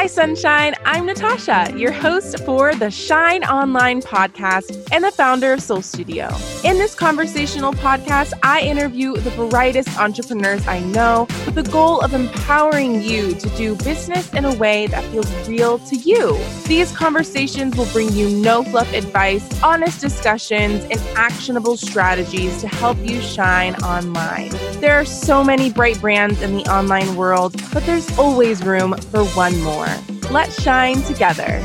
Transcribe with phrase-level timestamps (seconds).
[0.00, 0.74] Hi, Sunshine.
[0.86, 6.34] I'm Natasha, your host for the Shine Online podcast and the founder of Soul Studio.
[6.64, 12.14] In this conversational podcast, I interview the brightest entrepreneurs I know with the goal of
[12.14, 16.38] empowering you to do business in a way that feels real to you.
[16.64, 22.96] These conversations will bring you no fluff advice, honest discussions, and actionable strategies to help
[23.00, 24.48] you shine online.
[24.80, 29.24] There are so many bright brands in the online world, but there's always room for
[29.26, 29.89] one more.
[30.30, 31.60] Let's shine together.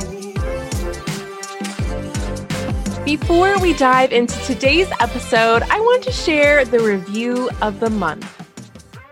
[3.06, 8.28] Before we dive into today's episode, I want to share the review of the month.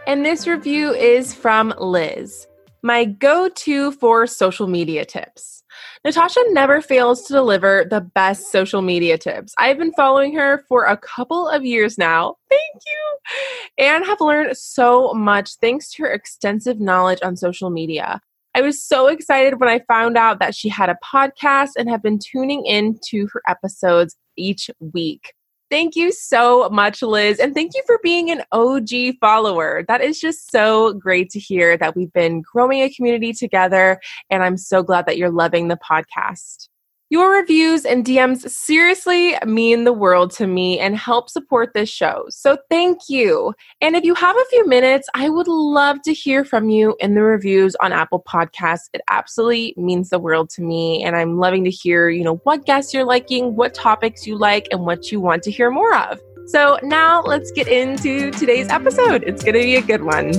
[0.07, 2.47] And this review is from Liz,
[2.81, 5.63] my go to for social media tips.
[6.03, 9.53] Natasha never fails to deliver the best social media tips.
[9.59, 12.37] I've been following her for a couple of years now.
[12.49, 13.85] Thank you.
[13.85, 18.19] And have learned so much thanks to her extensive knowledge on social media.
[18.55, 22.03] I was so excited when I found out that she had a podcast and have
[22.03, 25.33] been tuning in to her episodes each week.
[25.71, 27.39] Thank you so much, Liz.
[27.39, 29.83] And thank you for being an OG follower.
[29.87, 33.99] That is just so great to hear that we've been growing a community together.
[34.29, 36.67] And I'm so glad that you're loving the podcast.
[37.13, 42.25] Your reviews and DMs seriously mean the world to me and help support this show.
[42.29, 43.53] So thank you.
[43.81, 47.13] And if you have a few minutes, I would love to hear from you in
[47.13, 48.89] the reviews on Apple Podcasts.
[48.95, 51.03] It absolutely means the world to me.
[51.03, 54.67] And I'm loving to hear, you know, what guests you're liking, what topics you like,
[54.71, 56.19] and what you want to hear more of.
[56.47, 59.23] So now let's get into today's episode.
[59.27, 60.31] It's going to be a good one.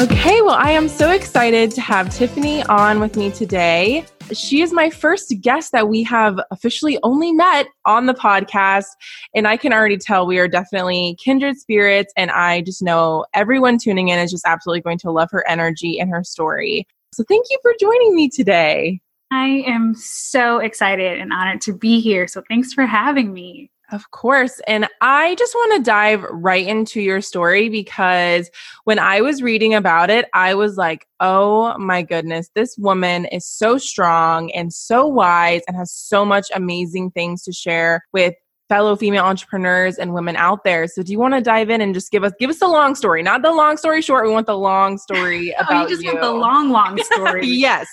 [0.00, 4.06] Okay, well, I am so excited to have Tiffany on with me today.
[4.32, 8.86] She is my first guest that we have officially only met on the podcast.
[9.34, 12.14] And I can already tell we are definitely kindred spirits.
[12.16, 16.00] And I just know everyone tuning in is just absolutely going to love her energy
[16.00, 16.86] and her story.
[17.12, 19.02] So thank you for joining me today.
[19.30, 22.26] I am so excited and honored to be here.
[22.26, 23.70] So thanks for having me.
[23.90, 24.60] Of course.
[24.66, 28.50] And I just want to dive right into your story because
[28.84, 33.46] when I was reading about it, I was like, oh my goodness, this woman is
[33.46, 38.34] so strong and so wise and has so much amazing things to share with
[38.68, 40.86] fellow female entrepreneurs and women out there.
[40.86, 42.94] So do you want to dive in and just give us give us the long
[42.94, 44.26] story, not the long story short.
[44.26, 45.88] We want the long story about oh, you.
[45.88, 46.08] just you.
[46.08, 47.46] want the long, long story.
[47.48, 47.88] yes.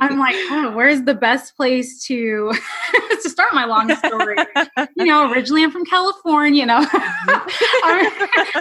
[0.00, 2.52] I'm like, oh, where's the best place to
[3.22, 4.36] to start my long story?
[4.96, 6.60] you know, originally I'm from California.
[6.60, 6.80] You know,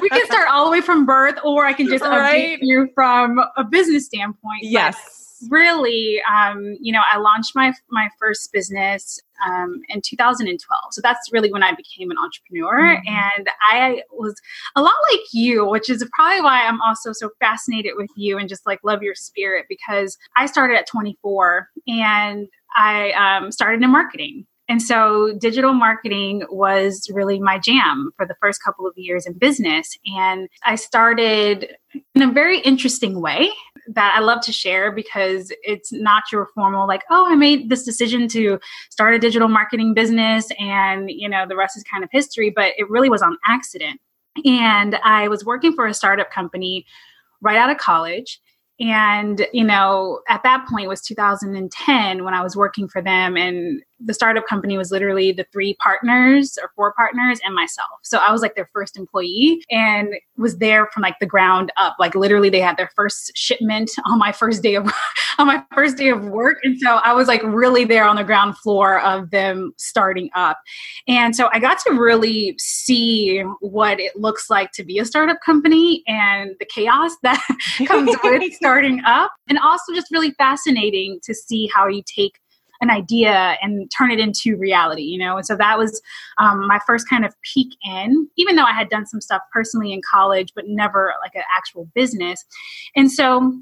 [0.01, 2.59] we can start all the way from birth, or I can just right?
[2.59, 4.63] update you from a business standpoint.
[4.63, 4.95] Yes.
[4.95, 10.59] But really, um, you know, I launched my my first business um, in 2012.
[10.91, 13.07] So that's really when I became an entrepreneur, mm-hmm.
[13.07, 14.35] and I was
[14.75, 18.49] a lot like you, which is probably why I'm also so fascinated with you and
[18.49, 23.89] just like love your spirit because I started at 24 and I um, started in
[23.89, 24.45] marketing.
[24.67, 29.33] And so digital marketing was really my jam for the first couple of years in
[29.33, 29.97] business.
[30.17, 31.75] And I started
[32.15, 33.51] in a very interesting way
[33.87, 37.83] that I love to share because it's not your formal, like, oh, I made this
[37.83, 38.59] decision to
[38.89, 42.73] start a digital marketing business and, you know, the rest is kind of history, but
[42.77, 43.99] it really was on accident.
[44.43, 46.85] And I was working for a startup company
[47.41, 48.39] right out of college
[48.79, 53.81] and you know at that point was 2010 when i was working for them and
[53.99, 57.89] the startup company was literally the three partners or four partners and myself.
[58.03, 61.95] So i was like their first employee and was there from like the ground up.
[61.99, 64.91] Like literally they had their first shipment on my first day of
[65.37, 66.57] on my first day of work.
[66.63, 70.57] And so i was like really there on the ground floor of them starting up.
[71.07, 75.37] And so i got to really see what it looks like to be a startup
[75.45, 77.41] company and the chaos that
[77.85, 79.31] comes with starting up.
[79.47, 82.39] And also just really fascinating to see how you take
[82.81, 86.01] an idea and turn it into reality you know and so that was
[86.37, 89.93] um, my first kind of peek in even though i had done some stuff personally
[89.93, 92.45] in college but never like an actual business
[92.95, 93.53] and so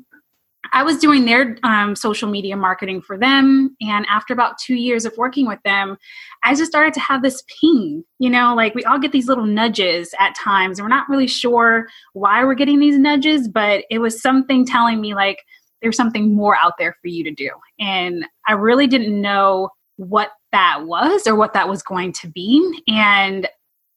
[0.72, 3.76] I was doing their um, social media marketing for them.
[3.82, 5.98] And after about two years of working with them,
[6.44, 8.04] I just started to have this ping.
[8.20, 11.28] You know, like we all get these little nudges at times, and we're not really
[11.28, 15.44] sure why we're getting these nudges, but it was something telling me, like,
[15.84, 17.52] there's something more out there for you to do.
[17.80, 22.82] And I really didn't know what that was or what that was going to be.
[22.88, 23.48] And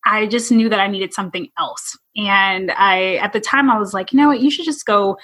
[0.04, 1.96] I just knew that I needed something else.
[2.16, 5.16] And I, at the time, I was like, you know what, you should just go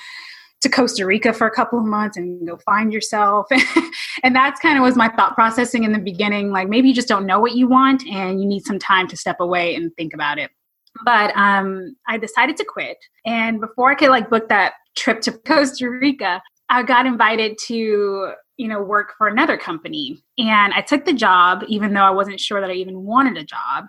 [0.61, 3.47] to Costa Rica for a couple of months and go find yourself.
[4.23, 6.51] and that's kind of was my thought processing in the beginning.
[6.51, 9.17] Like maybe you just don't know what you want and you need some time to
[9.17, 10.51] step away and think about it.
[11.05, 12.99] But um, I decided to quit.
[13.27, 16.43] And before I could like book that trip to Costa Rica,
[16.73, 20.25] I got invited to, you know, work for another company.
[20.39, 23.45] And I took the job, even though I wasn't sure that I even wanted a
[23.45, 23.85] job.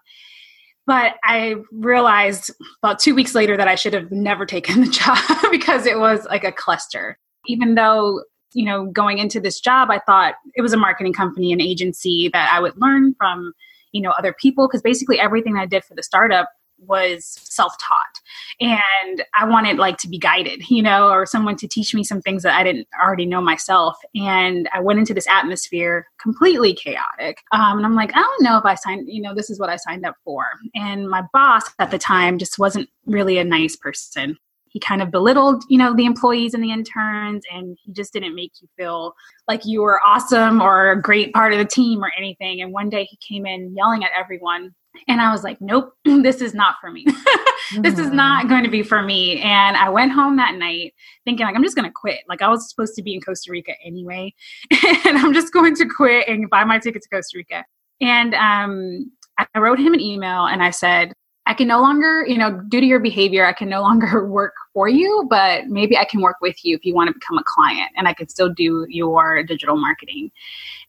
[0.86, 2.52] But I realized
[2.84, 5.18] about two weeks later that I should have never taken the job
[5.50, 7.18] because it was like a cluster.
[7.46, 8.22] Even though,
[8.54, 12.30] you know, going into this job, I thought it was a marketing company, an agency
[12.34, 13.54] that I would learn from,
[13.94, 14.68] you know, other people.
[14.68, 16.50] Because basically everything I did for the startup
[16.88, 18.20] was self-taught.
[18.60, 22.22] And i wanted like to be guided you know or someone to teach me some
[22.22, 23.98] things that i didn't already know myself.
[24.16, 27.40] And i went into this atmosphere completely chaotic.
[27.52, 29.70] Um, and i'm like i don't know if i signed you know this is what
[29.70, 30.46] i signed up for.
[30.76, 34.38] And my boss at the time just wasn't really a nice person.
[34.68, 38.36] He kind of belittled you know the employees and the interns and he just didn't
[38.36, 39.14] make you feel
[39.48, 42.62] like you were awesome or a great part of the team or anything.
[42.62, 44.74] And one day he came in yelling at everyone
[45.08, 47.06] and I was like, nope, this is not for me.
[47.82, 48.50] this is not mm-hmm.
[48.50, 49.40] going to be for me.
[49.42, 50.94] And I went home that night
[51.26, 52.20] thinking, like, I'm just going to quit.
[52.28, 54.34] Like, I was supposed to be in Costa Rica anyway.
[55.06, 57.66] and I'm just going to quit and buy my ticket to Costa Rica.
[58.02, 61.14] And um, I wrote him an email and I said,
[61.46, 64.54] I can no longer, you know, due to your behavior, I can no longer work
[64.74, 67.44] for you, but maybe I can work with you if you want to become a
[67.46, 70.32] client and I can still do your digital marketing.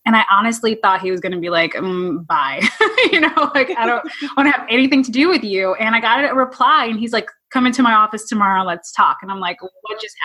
[0.06, 2.62] And I honestly thought he was going to be like, mm, bye.
[3.12, 4.04] you know, like, I don't
[4.36, 5.74] want to have anything to do with you.
[5.74, 9.18] And I got a reply and he's like, come into my office tomorrow, let's talk.
[9.22, 10.16] And I'm like, what just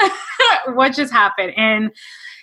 [0.00, 0.12] happened?
[0.76, 1.52] what just happened?
[1.56, 1.90] And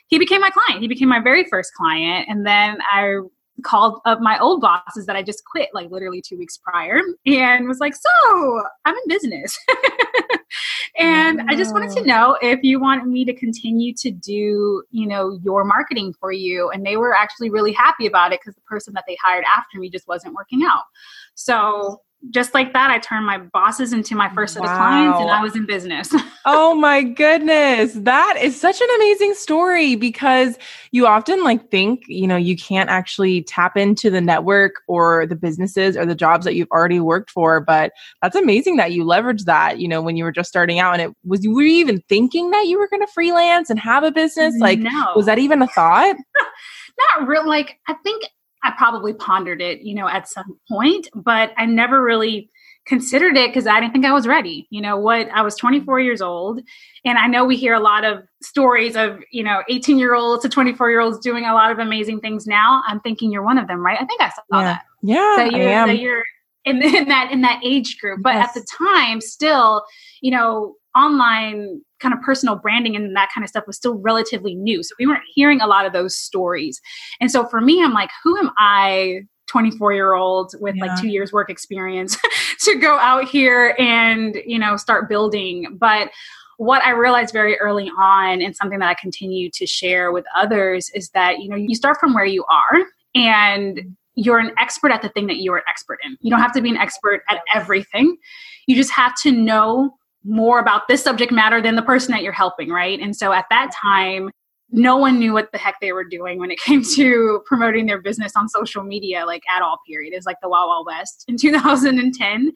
[0.07, 0.81] he became my client.
[0.81, 2.27] He became my very first client.
[2.29, 3.15] And then I
[3.63, 7.68] called up my old bosses that I just quit like literally two weeks prior and
[7.68, 9.57] was like, So I'm in business.
[10.98, 11.45] and wow.
[11.50, 15.38] I just wanted to know if you want me to continue to do, you know,
[15.44, 16.69] your marketing for you.
[16.69, 19.80] And they were actually really happy about it because the person that they hired after
[19.80, 20.83] me just wasn't working out.
[21.36, 25.29] So just like that, I turned my bosses into my first set of clients and
[25.29, 26.13] I was in business.
[26.45, 27.94] oh my goodness.
[27.94, 30.57] That is such an amazing story because
[30.91, 35.35] you often like think, you know, you can't actually tap into the network or the
[35.35, 37.59] businesses or the jobs that you've already worked for.
[37.59, 37.91] But
[38.21, 40.94] that's amazing that you leveraged that, you know, when you were just starting out.
[40.94, 44.03] And it was, were you even thinking that you were going to freelance and have
[44.03, 44.53] a business?
[44.59, 45.13] Like, no.
[45.15, 46.15] was that even a thought?
[47.19, 47.47] Not real.
[47.47, 48.24] Like, I think
[48.63, 52.49] I probably pondered it, you know, at some point, but I never really
[52.85, 54.67] considered it because I didn't think I was ready.
[54.69, 55.29] You know what?
[55.29, 56.61] I was 24 years old.
[57.05, 60.43] And I know we hear a lot of stories of, you know, 18 year olds
[60.43, 62.81] to 24 year olds doing a lot of amazing things now.
[62.87, 63.99] I'm thinking you're one of them, right?
[63.99, 64.63] I think I saw yeah.
[64.63, 64.81] that.
[65.03, 65.35] Yeah.
[65.37, 66.23] That you're, that you're
[66.65, 68.21] in, in, that in that age group.
[68.21, 68.49] But yes.
[68.49, 69.83] at the time, still,
[70.21, 74.56] you know, online kind of personal branding and that kind of stuff was still relatively
[74.56, 74.83] new.
[74.83, 76.81] So we weren't hearing a lot of those stories.
[77.19, 79.21] And so for me, I'm like, who am I
[79.51, 80.86] 24 year old with yeah.
[80.86, 82.18] like two years work experience
[82.59, 86.09] to go out here and you know start building but
[86.56, 90.89] what i realized very early on and something that i continue to share with others
[90.94, 93.81] is that you know you start from where you are and
[94.15, 96.62] you're an expert at the thing that you're an expert in you don't have to
[96.62, 98.15] be an expert at everything
[98.68, 102.31] you just have to know more about this subject matter than the person that you're
[102.31, 103.00] helping, right?
[103.00, 104.29] And so at that time,
[104.71, 108.01] no one knew what the heck they were doing when it came to promoting their
[108.01, 110.13] business on social media, like at all, period.
[110.13, 112.51] It's like the Wild Wild West in 2010.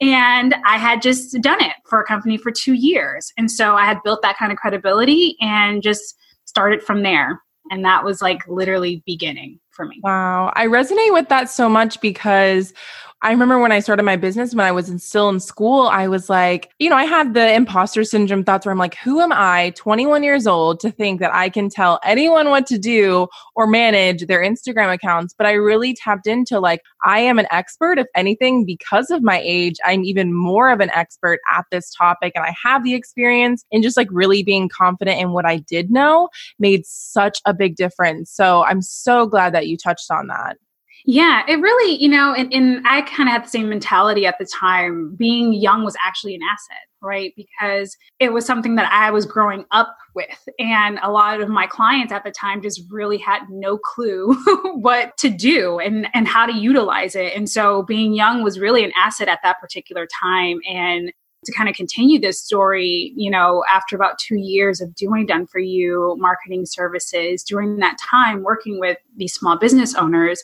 [0.00, 3.32] And I had just done it for a company for two years.
[3.36, 7.42] And so I had built that kind of credibility and just started from there.
[7.70, 10.00] And that was like literally beginning for me.
[10.02, 10.52] Wow.
[10.54, 12.72] I resonate with that so much because
[13.20, 16.06] I remember when I started my business, when I was in, still in school, I
[16.06, 19.32] was like, you know, I had the imposter syndrome thoughts where I'm like, who am
[19.32, 23.66] I, 21 years old, to think that I can tell anyone what to do or
[23.66, 25.34] manage their Instagram accounts?
[25.36, 27.98] But I really tapped into like, I am an expert.
[27.98, 32.34] If anything, because of my age, I'm even more of an expert at this topic.
[32.36, 35.90] And I have the experience and just like really being confident in what I did
[35.90, 36.28] know
[36.60, 38.30] made such a big difference.
[38.30, 40.56] So I'm so glad that you touched on that.
[41.10, 44.38] Yeah, it really, you know, and, and I kind of had the same mentality at
[44.38, 45.14] the time.
[45.16, 47.32] Being young was actually an asset, right?
[47.34, 50.46] Because it was something that I was growing up with.
[50.58, 54.34] And a lot of my clients at the time just really had no clue
[54.74, 57.34] what to do and, and how to utilize it.
[57.34, 60.60] And so being young was really an asset at that particular time.
[60.68, 61.10] And
[61.44, 65.46] to kind of continue this story, you know, after about two years of doing Done
[65.46, 70.42] For You marketing services, during that time working with these small business owners,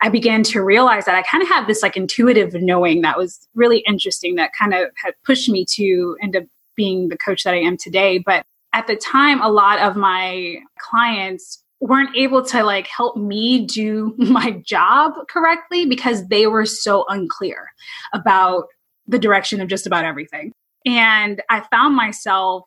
[0.00, 3.48] I began to realize that I kind of had this like intuitive knowing that was
[3.54, 6.44] really interesting that kind of had pushed me to end up
[6.76, 8.18] being the coach that I am today.
[8.18, 13.66] But at the time, a lot of my clients weren't able to like help me
[13.66, 17.68] do my job correctly because they were so unclear
[18.12, 18.66] about
[19.08, 20.52] the direction of just about everything.
[20.86, 22.64] And I found myself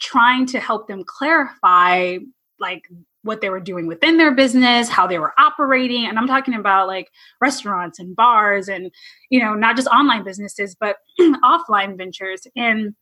[0.00, 2.18] trying to help them clarify
[2.58, 2.82] like
[3.22, 6.06] what they were doing within their business, how they were operating.
[6.06, 7.10] And I'm talking about like
[7.40, 8.90] restaurants and bars and,
[9.30, 12.46] you know, not just online businesses, but offline ventures.
[12.54, 12.94] And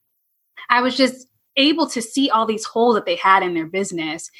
[0.70, 4.30] I was just able to see all these holes that they had in their business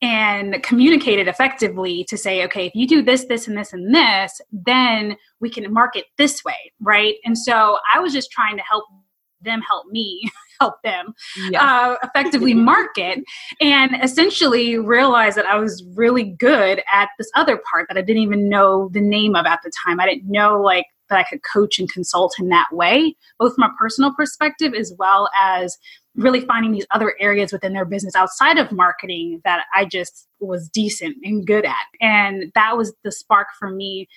[0.00, 3.94] and communicate it effectively to say, okay, if you do this, this, and this, and
[3.94, 7.16] this, then we can market this way, right?
[7.24, 8.84] And so I was just trying to help
[9.40, 10.28] them help me
[10.60, 11.14] help them
[11.56, 13.20] uh, effectively market
[13.60, 18.22] and essentially realize that I was really good at this other part that I didn't
[18.22, 20.00] even know the name of at the time.
[20.00, 23.64] I didn't know like that I could coach and consult in that way, both from
[23.64, 25.76] a personal perspective as well as
[26.16, 30.68] really finding these other areas within their business outside of marketing that I just was
[30.68, 31.86] decent and good at.
[32.00, 34.08] And that was the spark for me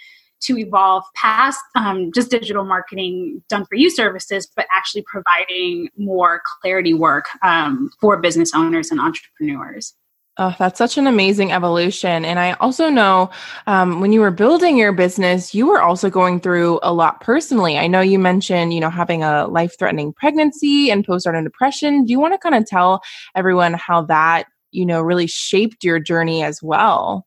[0.42, 6.42] to evolve past um, just digital marketing done for you services, but actually providing more
[6.62, 9.94] clarity work um, for business owners and entrepreneurs.
[10.38, 12.24] Oh, that's such an amazing evolution.
[12.24, 13.30] And I also know
[13.68, 17.78] um, when you were building your business, you were also going through a lot personally.
[17.78, 22.06] I know you mentioned, you know, having a life threatening pregnancy and postpartum depression.
[22.06, 23.02] Do you want to kind of tell
[23.36, 27.26] everyone how that, you know, really shaped your journey as well?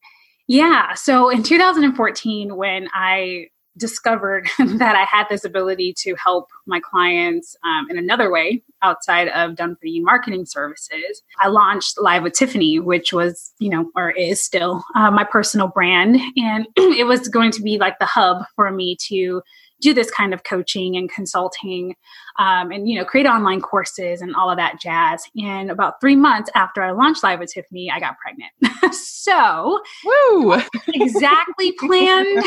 [0.49, 0.95] Yeah.
[0.95, 7.57] So in 2014, when I discovered that I had this ability to help my clients
[7.65, 11.23] um, in another way outside of done for you marketing services.
[11.41, 15.69] I launched Live with Tiffany, which was, you know, or is still uh, my personal
[15.69, 16.17] brand.
[16.37, 19.43] And it was going to be like the hub for me to
[19.81, 21.95] do this kind of coaching and consulting
[22.39, 26.17] um, and you know create online courses and all of that jazz and about three
[26.17, 30.61] months after i launched live with tiffany i got pregnant so Woo!
[30.89, 32.27] exactly planned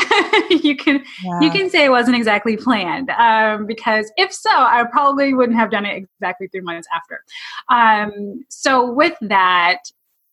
[0.62, 1.40] you can yeah.
[1.40, 5.70] you can say it wasn't exactly planned um, because if so i probably wouldn't have
[5.70, 7.22] done it exactly three months after
[7.70, 9.78] um, so with that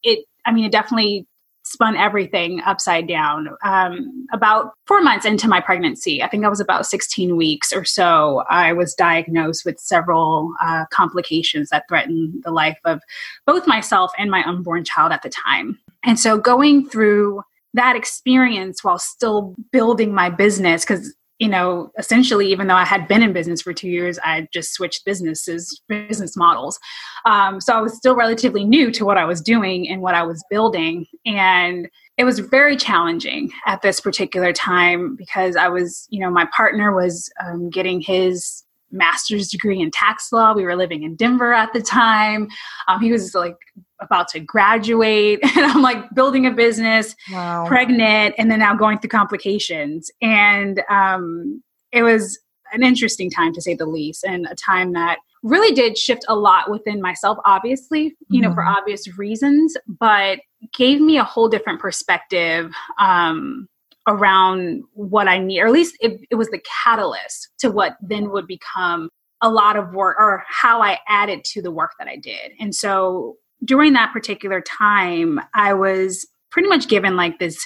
[0.04, 1.28] it i mean it definitely
[1.66, 3.50] spun everything upside down.
[3.64, 7.84] Um, about four months into my pregnancy, I think I was about 16 weeks or
[7.84, 13.02] so, I was diagnosed with several uh, complications that threatened the life of
[13.46, 15.80] both myself and my unborn child at the time.
[16.04, 17.42] And so going through
[17.74, 23.08] that experience while still building my business, because you know, essentially, even though I had
[23.08, 26.80] been in business for two years, I just switched businesses, business models.
[27.26, 30.24] Um, so I was still relatively new to what I was doing and what I
[30.24, 31.06] was building.
[31.26, 36.48] And it was very challenging at this particular time because I was, you know, my
[36.56, 40.54] partner was um, getting his master's degree in tax law.
[40.54, 42.48] We were living in Denver at the time.
[42.88, 43.58] Um, he was like
[44.00, 47.66] about to graduate, and I'm like building a business, wow.
[47.68, 50.10] pregnant, and then now going through complications.
[50.22, 52.40] And um, it was
[52.74, 56.36] an interesting time to say the least, and a time that really did shift a
[56.36, 58.56] lot within myself, obviously, you know, mm-hmm.
[58.56, 60.40] for obvious reasons, but
[60.74, 63.68] gave me a whole different perspective um,
[64.08, 68.32] around what I need, or at least it, it was the catalyst to what then
[68.32, 69.10] would become
[69.42, 72.52] a lot of work or how I added to the work that I did.
[72.60, 77.66] And so during that particular time, I was pretty much given like this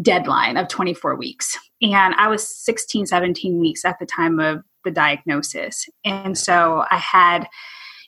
[0.00, 1.58] deadline of 24 weeks.
[1.82, 5.86] And I was 16, 17 weeks at the time of the diagnosis.
[6.04, 7.46] And so I had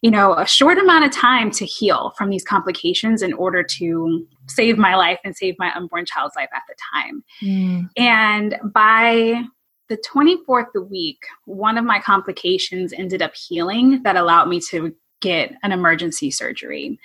[0.04, 4.28] you know, a short amount of time to heal from these complications in order to
[4.50, 7.25] save my life and save my unborn child's life at the time.
[7.42, 7.88] Mm.
[7.96, 9.44] And by
[9.88, 15.54] the 24th week, one of my complications ended up healing that allowed me to get
[15.62, 16.99] an emergency surgery.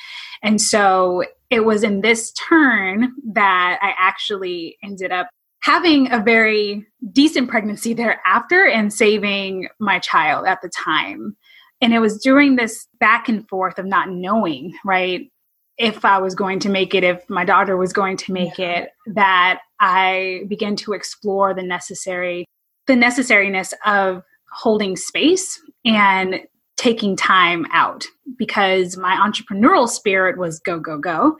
[0.44, 5.30] And so it was in this turn that I actually ended up
[5.62, 11.38] having a very decent pregnancy thereafter and saving my child at the time.
[11.82, 15.32] And it was during this back and forth of not knowing, right,
[15.78, 18.80] if I was going to make it, if my daughter was going to make yeah.
[18.80, 22.46] it, that I began to explore the necessary,
[22.88, 26.42] the necessariness of holding space and
[26.76, 28.06] taking time out
[28.38, 31.38] because my entrepreneurial spirit was go, go, go.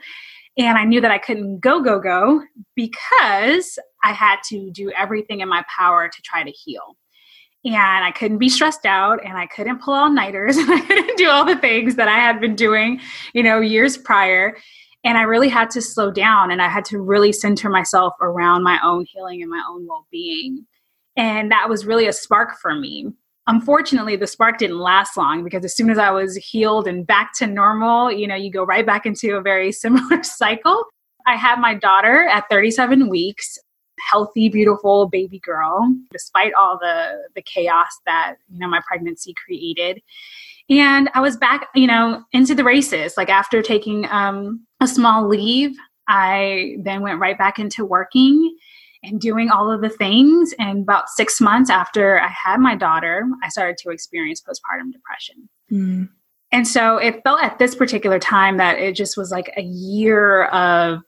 [0.56, 2.42] And I knew that I couldn't go, go, go
[2.76, 6.96] because I had to do everything in my power to try to heal
[7.64, 11.16] and I couldn't be stressed out and I couldn't pull all nighters and I couldn't
[11.16, 13.00] do all the things that I had been doing,
[13.34, 14.56] you know, years prior.
[15.04, 18.62] And I really had to slow down and I had to really center myself around
[18.62, 20.66] my own healing and my own well being.
[21.16, 23.08] And that was really a spark for me.
[23.46, 27.32] Unfortunately, the spark didn't last long because as soon as I was healed and back
[27.38, 30.84] to normal, you know, you go right back into a very similar cycle.
[31.26, 33.58] I had my daughter at 37 weeks,
[34.08, 40.00] healthy, beautiful baby girl, despite all the the chaos that, you know, my pregnancy created.
[40.68, 43.16] And I was back, you know, into the races.
[43.16, 45.76] Like after taking um, a small leave,
[46.06, 48.56] I then went right back into working
[49.02, 50.54] and doing all of the things.
[50.58, 55.48] And about six months after I had my daughter, I started to experience postpartum depression.
[55.72, 56.08] Mm.
[56.52, 60.44] And so it felt at this particular time that it just was like a year
[60.46, 61.00] of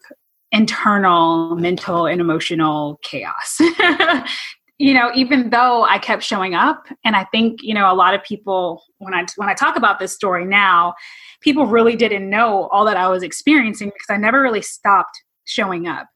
[0.53, 3.59] internal mental and emotional chaos.
[4.79, 8.15] you know, even though I kept showing up and I think, you know, a lot
[8.15, 10.95] of people when I when I talk about this story now,
[11.41, 15.89] people really didn't know all that I was experiencing because I never really stopped showing
[15.89, 16.07] up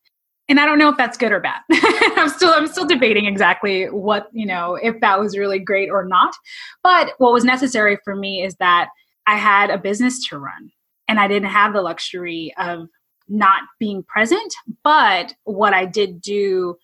[0.49, 1.61] and I don't know if that's good or bad.
[1.73, 6.05] I'm still I'm still debating exactly what, you know, if that was really great or
[6.05, 6.35] not.
[6.83, 8.88] But what was necessary for me is that
[9.26, 10.71] I had a business to run
[11.09, 12.88] and I didn't have the luxury of
[13.28, 16.76] not being present, but what I did do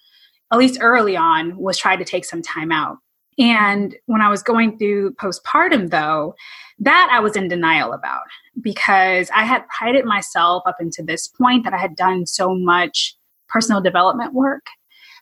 [0.52, 2.98] at least early on was try to take some time out.
[3.38, 6.34] And when I was going through postpartum though,
[6.80, 8.22] that I was in denial about
[8.60, 13.16] because I had prided myself up until this point that I had done so much
[13.48, 14.66] personal development work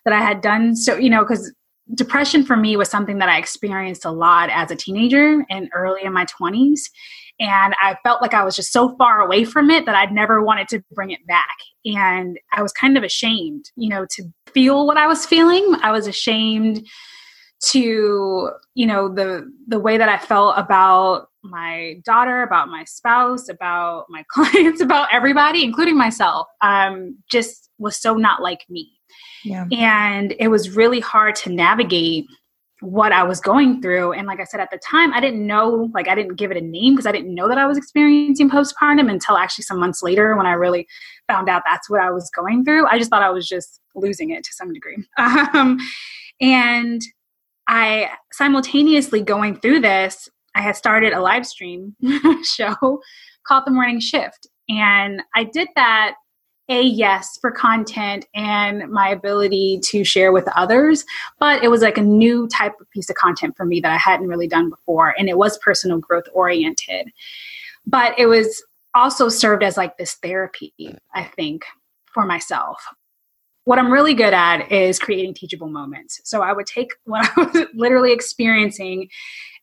[0.03, 0.75] that I had done.
[0.75, 1.53] So, you know, because
[1.93, 6.03] depression for me was something that I experienced a lot as a teenager and early
[6.03, 6.81] in my 20s.
[7.41, 10.43] And I felt like I was just so far away from it that I'd never
[10.43, 11.57] wanted to bring it back.
[11.83, 15.75] And I was kind of ashamed, you know, to feel what I was feeling.
[15.81, 16.87] I was ashamed
[17.63, 23.47] to you know the the way that i felt about my daughter about my spouse
[23.49, 28.89] about my clients about everybody including myself um just was so not like me
[29.43, 29.65] yeah.
[29.71, 32.25] and it was really hard to navigate
[32.81, 34.13] what i was going through.
[34.13, 36.57] And like i said at the time i didn't know like i didn't give it
[36.57, 40.01] a name because i didn't know that i was experiencing postpartum until actually some months
[40.01, 40.87] later when i really
[41.27, 42.87] found out that's what i was going through.
[42.87, 44.97] I just thought i was just losing it to some degree.
[45.53, 45.79] Um,
[46.39, 47.01] and
[47.67, 51.95] I simultaneously going through this, I had started a live stream
[52.43, 52.99] show
[53.45, 54.47] called The Morning Shift.
[54.69, 56.15] And I did that
[56.71, 61.03] a yes for content and my ability to share with others
[61.37, 63.97] but it was like a new type of piece of content for me that i
[63.97, 67.11] hadn't really done before and it was personal growth oriented
[67.85, 68.63] but it was
[68.95, 70.73] also served as like this therapy
[71.13, 71.65] i think
[72.13, 72.81] for myself
[73.65, 76.19] what I'm really good at is creating teachable moments.
[76.23, 79.09] So I would take what I was literally experiencing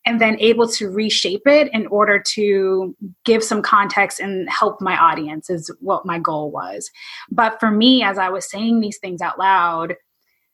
[0.05, 4.97] and then able to reshape it in order to give some context and help my
[4.97, 6.89] audience is what my goal was.
[7.29, 9.95] But for me, as I was saying these things out loud,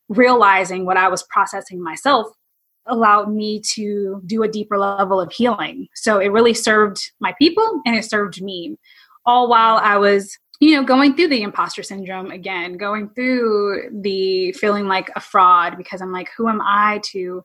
[0.09, 2.27] realizing what I was processing myself
[2.87, 5.87] allowed me to do a deeper level of healing.
[5.95, 8.77] So it really served my people and it served me,
[9.25, 14.53] all while I was you know, going through the imposter syndrome again, going through the
[14.53, 17.43] feeling like a fraud because I'm like, who am I to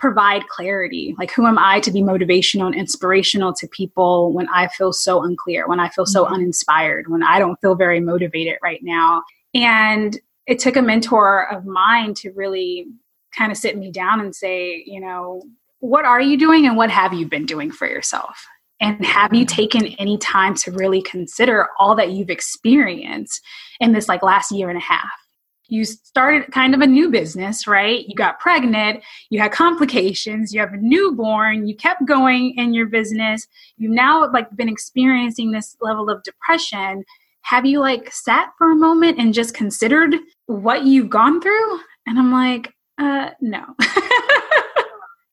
[0.00, 1.14] provide clarity?
[1.18, 5.22] Like, who am I to be motivational and inspirational to people when I feel so
[5.22, 6.34] unclear, when I feel so mm-hmm.
[6.34, 9.22] uninspired, when I don't feel very motivated right now?
[9.54, 12.86] And it took a mentor of mine to really
[13.36, 15.42] kind of sit me down and say, you know,
[15.78, 18.44] what are you doing and what have you been doing for yourself?
[18.80, 23.42] And have you taken any time to really consider all that you've experienced
[23.78, 25.10] in this like last year and a half?
[25.70, 28.06] You started kind of a new business, right?
[28.06, 32.86] You got pregnant, you had complications, you have a newborn, you kept going in your
[32.86, 33.46] business.
[33.76, 37.04] You've now like been experiencing this level of depression.
[37.42, 40.14] Have you like sat for a moment and just considered
[40.46, 41.80] what you've gone through?
[42.06, 43.64] And I'm like, uh, no.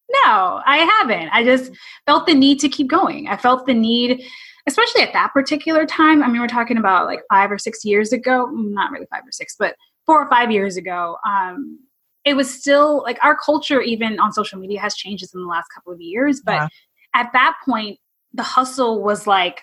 [0.10, 1.30] No, I haven't.
[1.30, 1.72] I just
[2.06, 3.28] felt the need to keep going.
[3.28, 4.24] I felt the need,
[4.68, 6.24] especially at that particular time.
[6.24, 8.50] I mean, we're talking about like five or six years ago.
[8.52, 9.76] Not really five or six, but
[10.08, 11.18] four or five years ago.
[11.30, 11.80] Um,
[12.26, 15.68] it was still like our culture, even on social media, has changed in the last
[15.74, 16.42] couple of years.
[16.44, 16.68] But yeah.
[17.14, 18.00] at that point,
[18.34, 19.62] the hustle was like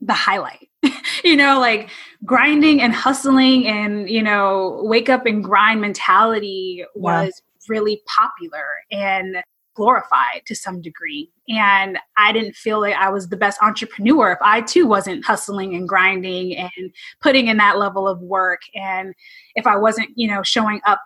[0.00, 0.68] the highlight.
[1.24, 1.90] you know, like
[2.24, 7.66] grinding and hustling and, you know, wake up and grind mentality was yeah.
[7.68, 8.66] really popular.
[8.90, 9.36] And
[9.74, 11.30] glorified to some degree.
[11.48, 15.74] And I didn't feel like I was the best entrepreneur if I too wasn't hustling
[15.74, 18.60] and grinding and putting in that level of work.
[18.74, 19.14] And
[19.54, 21.00] if I wasn't, you know, showing up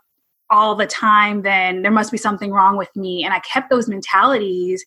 [0.51, 3.25] all the time, then there must be something wrong with me.
[3.25, 4.85] And I kept those mentalities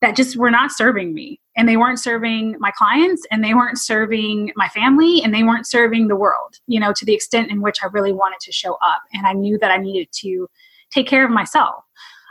[0.00, 1.40] that just were not serving me.
[1.56, 5.66] And they weren't serving my clients and they weren't serving my family and they weren't
[5.66, 8.74] serving the world, you know, to the extent in which I really wanted to show
[8.74, 9.02] up.
[9.12, 10.48] And I knew that I needed to
[10.90, 11.84] take care of myself.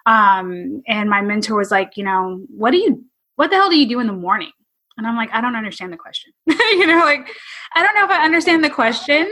[0.05, 3.03] Um, and my mentor was like, you know, what do you,
[3.35, 4.51] what the hell do you do in the morning?
[4.97, 6.31] And I'm like, I don't understand the question.
[6.47, 7.27] you know, like,
[7.75, 9.31] I don't know if I understand the question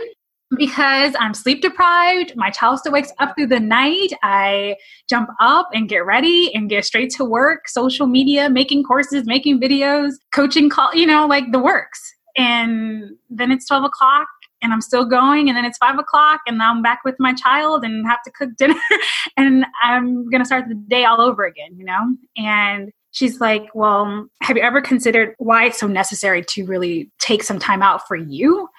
[0.58, 2.34] because I'm sleep deprived.
[2.36, 4.13] My child still wakes up through the night.
[4.23, 4.77] I
[5.10, 9.60] jump up and get ready and get straight to work, social media, making courses, making
[9.60, 11.99] videos, coaching call, you know, like the works.
[12.38, 14.27] And then it's 12 o'clock
[14.62, 15.48] and I'm still going.
[15.48, 18.50] And then it's five o'clock and I'm back with my child and have to cook
[18.58, 18.76] dinner.
[19.38, 22.15] and I'm going to start the day all over again, you know?
[22.38, 27.43] And she's like, Well, have you ever considered why it's so necessary to really take
[27.43, 28.69] some time out for you?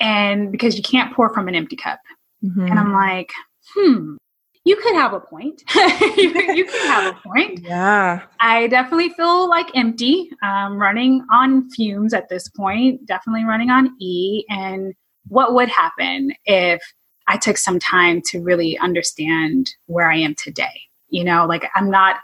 [0.00, 2.00] and because you can't pour from an empty cup.
[2.44, 2.66] Mm-hmm.
[2.66, 3.30] And I'm like,
[3.74, 4.16] hmm,
[4.64, 5.62] you could have a point.
[5.74, 7.60] you, you could have a point.
[7.60, 8.22] Yeah.
[8.40, 13.94] I definitely feel like empty, um, running on fumes at this point, definitely running on
[14.00, 14.44] E.
[14.48, 14.94] And
[15.28, 16.80] what would happen if
[17.28, 20.82] I took some time to really understand where I am today?
[21.08, 22.16] You know, like I'm not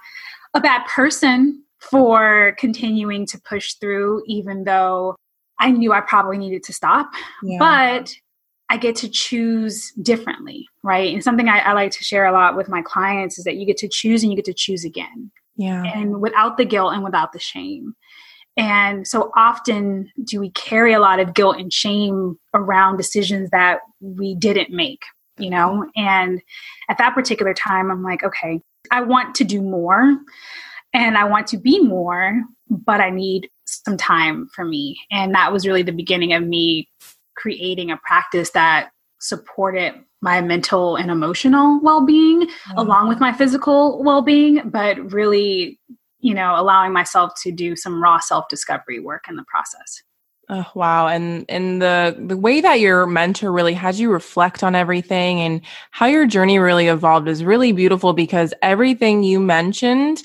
[0.55, 5.17] a bad person for continuing to push through, even though
[5.59, 7.11] I knew I probably needed to stop,
[7.43, 7.59] yeah.
[7.59, 8.13] but
[8.71, 11.13] I get to choose differently, right?
[11.13, 13.67] And something I, I, like to share a lot with my clients is that you
[13.67, 15.31] get to choose and you get to choose again.
[15.57, 15.83] Yeah.
[15.85, 17.95] And without the guilt and without the shame.
[18.61, 23.81] And so often do we carry a lot of guilt and shame around decisions that
[24.01, 25.03] we didn't make,
[25.39, 25.91] you know?
[25.97, 26.43] And
[26.91, 30.15] at that particular time, I'm like, okay, I want to do more
[30.93, 35.01] and I want to be more, but I need some time for me.
[35.11, 36.87] And that was really the beginning of me
[37.37, 42.79] creating a practice that supported my mental and emotional well-being mm-hmm.
[42.79, 45.79] along with my physical well-being but really
[46.21, 50.03] you know allowing myself to do some raw self-discovery work in the process
[50.53, 51.07] Oh, wow.
[51.07, 55.61] And and the the way that your mentor really had you reflect on everything and
[55.93, 60.25] how your journey really evolved is really beautiful because everything you mentioned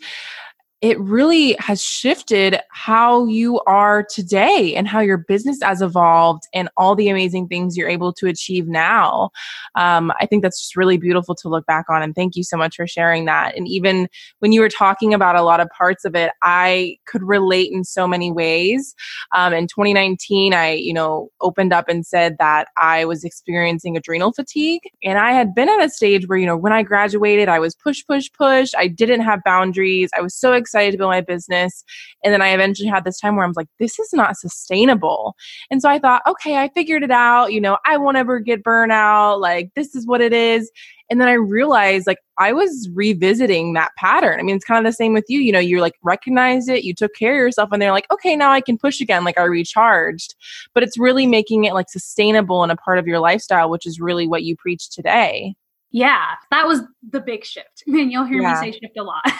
[0.85, 6.69] it really has shifted how you are today and how your business has evolved and
[6.77, 9.31] all the amazing things you're able to achieve now.
[9.73, 12.03] Um, I think that's just really beautiful to look back on.
[12.03, 13.57] And thank you so much for sharing that.
[13.57, 14.07] And even
[14.39, 17.83] when you were talking about a lot of parts of it, I could relate in
[17.83, 18.93] so many ways.
[19.31, 24.33] Um, in 2019, I, you know, opened up and said that I was experiencing adrenal
[24.33, 24.83] fatigue.
[25.03, 27.73] And I had been at a stage where, you know, when I graduated, I was
[27.73, 28.69] push, push, push.
[28.77, 30.11] I didn't have boundaries.
[30.15, 31.83] I was so excited excited to build my business.
[32.23, 35.35] And then I eventually had this time where I was like, this is not sustainable.
[35.71, 37.53] And so I thought, okay, I figured it out.
[37.53, 39.39] You know, I won't ever get burnout.
[39.39, 40.69] Like, this is what it is.
[41.09, 44.39] And then I realized like I was revisiting that pattern.
[44.39, 45.39] I mean, it's kind of the same with you.
[45.39, 48.35] You know, you like recognize it, you took care of yourself, and they're like, okay,
[48.35, 49.23] now I can push again.
[49.23, 50.33] Like I recharged.
[50.73, 53.99] But it's really making it like sustainable and a part of your lifestyle, which is
[53.99, 55.55] really what you preach today
[55.95, 57.83] yeah, that was the big shift.
[57.87, 58.59] And you'll hear yeah.
[58.61, 59.25] me say shift a lot.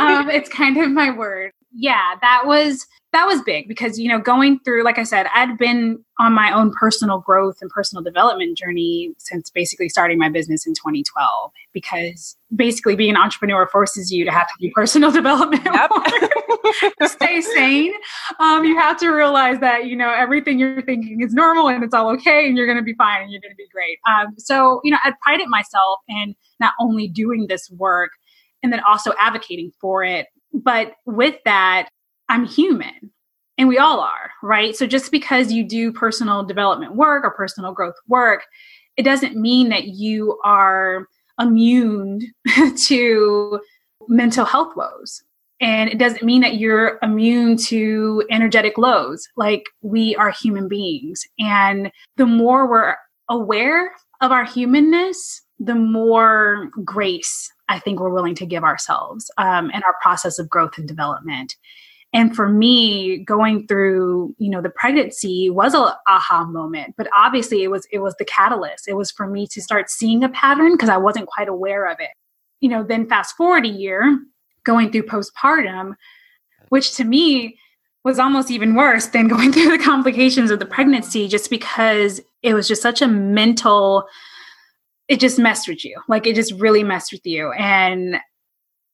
[0.00, 1.52] um, it's kind of my word.
[1.72, 2.84] Yeah, that was
[3.16, 6.52] that was big because you know going through like i said i'd been on my
[6.52, 12.36] own personal growth and personal development journey since basically starting my business in 2012 because
[12.54, 15.90] basically being an entrepreneur forces you to have to do personal development yep.
[17.04, 17.92] stay sane.
[18.38, 21.94] Um, you have to realize that you know everything you're thinking is normal and it's
[21.94, 23.98] all okay and you're going to be fine and you're going to be great.
[24.06, 28.10] Um, so you know i prided myself in not only doing this work
[28.62, 31.88] and then also advocating for it but with that
[32.28, 33.12] I'm human.
[33.58, 34.76] And we all are, right?
[34.76, 38.44] So just because you do personal development work or personal growth work,
[38.96, 41.06] it doesn't mean that you are
[41.40, 42.20] immune
[42.86, 43.60] to
[44.08, 45.22] mental health woes.
[45.58, 49.26] And it doesn't mean that you're immune to energetic lows.
[49.36, 51.24] Like we are human beings.
[51.38, 52.96] And the more we're
[53.30, 59.70] aware of our humanness, the more grace I think we're willing to give ourselves um,
[59.70, 61.56] in our process of growth and development
[62.12, 67.62] and for me going through you know the pregnancy was a aha moment but obviously
[67.62, 68.88] it was it was the catalyst.
[68.88, 71.98] It was for me to start seeing a pattern because i wasn't quite aware of
[72.00, 72.10] it.
[72.60, 74.18] You know then fast forward a year
[74.64, 75.94] going through postpartum
[76.70, 77.58] which to me
[78.04, 82.54] was almost even worse than going through the complications of the pregnancy just because it
[82.54, 84.06] was just such a mental
[85.08, 86.00] it just messed with you.
[86.08, 87.52] Like it just really messed with you.
[87.52, 88.16] And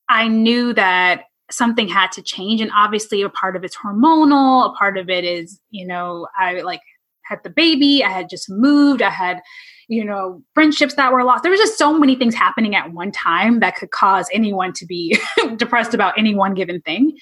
[0.08, 4.72] i knew that something had to change and obviously a part of it's hormonal a
[4.74, 6.80] part of it is you know i like
[7.24, 9.40] had the baby i had just moved i had
[9.88, 11.42] you know friendships that were lost.
[11.42, 14.86] There was just so many things happening at one time that could cause anyone to
[14.86, 15.18] be
[15.56, 17.16] depressed about any one given thing.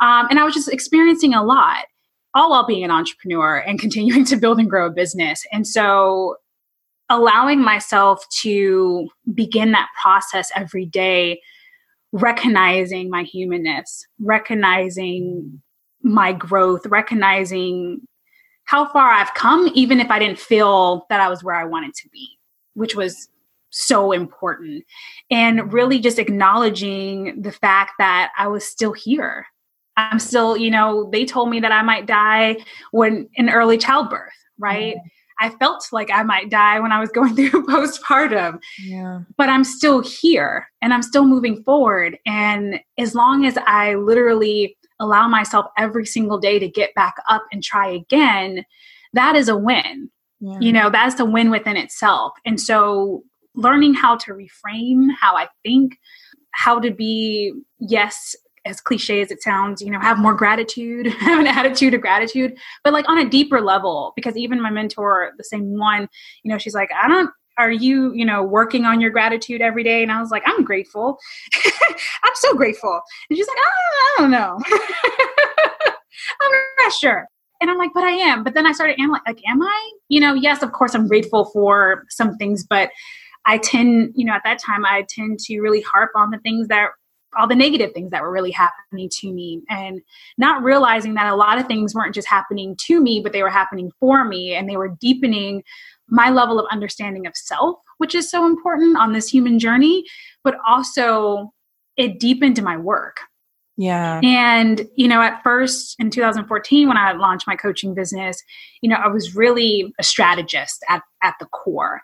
[0.00, 1.86] Um, and i was just experiencing a lot
[2.34, 5.44] all while being an entrepreneur and continuing to build and grow a business.
[5.52, 6.36] And so
[7.08, 11.40] allowing myself to begin that process every day
[12.12, 15.58] recognizing my humanness, recognizing mm.
[16.02, 18.00] my growth, recognizing
[18.64, 21.94] how far I've come, even if I didn't feel that I was where I wanted
[21.94, 22.26] to be,
[22.74, 23.28] which was
[23.70, 24.84] so important.
[25.30, 25.70] And mm-hmm.
[25.70, 29.46] really just acknowledging the fact that I was still here.
[29.96, 32.58] I'm still, you know, they told me that I might die
[32.90, 34.96] when in early childbirth, right?
[34.96, 35.00] Mm.
[35.38, 38.60] I felt like I might die when I was going through postpartum.
[38.82, 39.20] Yeah.
[39.36, 42.18] But I'm still here and I'm still moving forward.
[42.26, 47.44] And as long as I literally allow myself every single day to get back up
[47.52, 48.64] and try again,
[49.12, 50.10] that is a win.
[50.40, 50.58] Yeah.
[50.60, 52.32] You know, that's a win within itself.
[52.44, 53.22] And so
[53.54, 55.98] learning how to reframe how I think,
[56.52, 61.38] how to be, yes, as cliche as it sounds, you know, have more gratitude, have
[61.38, 64.12] an attitude of gratitude, but like on a deeper level.
[64.16, 66.08] Because even my mentor, the same one,
[66.42, 69.82] you know, she's like, I don't, are you, you know, working on your gratitude every
[69.82, 70.02] day?
[70.02, 71.18] And I was like, I'm grateful.
[72.22, 73.00] I'm so grateful.
[73.30, 74.58] And she's like, oh, I don't know.
[76.42, 77.26] I'm not sure.
[77.62, 78.44] And I'm like, but I am.
[78.44, 79.90] But then I started am like, like, am I?
[80.08, 82.90] You know, yes, of course I'm grateful for some things, but
[83.46, 86.68] I tend, you know, at that time I tend to really harp on the things
[86.68, 86.90] that
[87.36, 90.00] all the negative things that were really happening to me and
[90.38, 93.50] not realizing that a lot of things weren't just happening to me but they were
[93.50, 95.62] happening for me and they were deepening
[96.08, 100.04] my level of understanding of self which is so important on this human journey
[100.44, 101.52] but also
[101.96, 103.18] it deepened my work
[103.78, 104.20] yeah.
[104.24, 108.42] And, you know, at first in 2014, when I launched my coaching business,
[108.80, 112.00] you know, I was really a strategist at, at the core.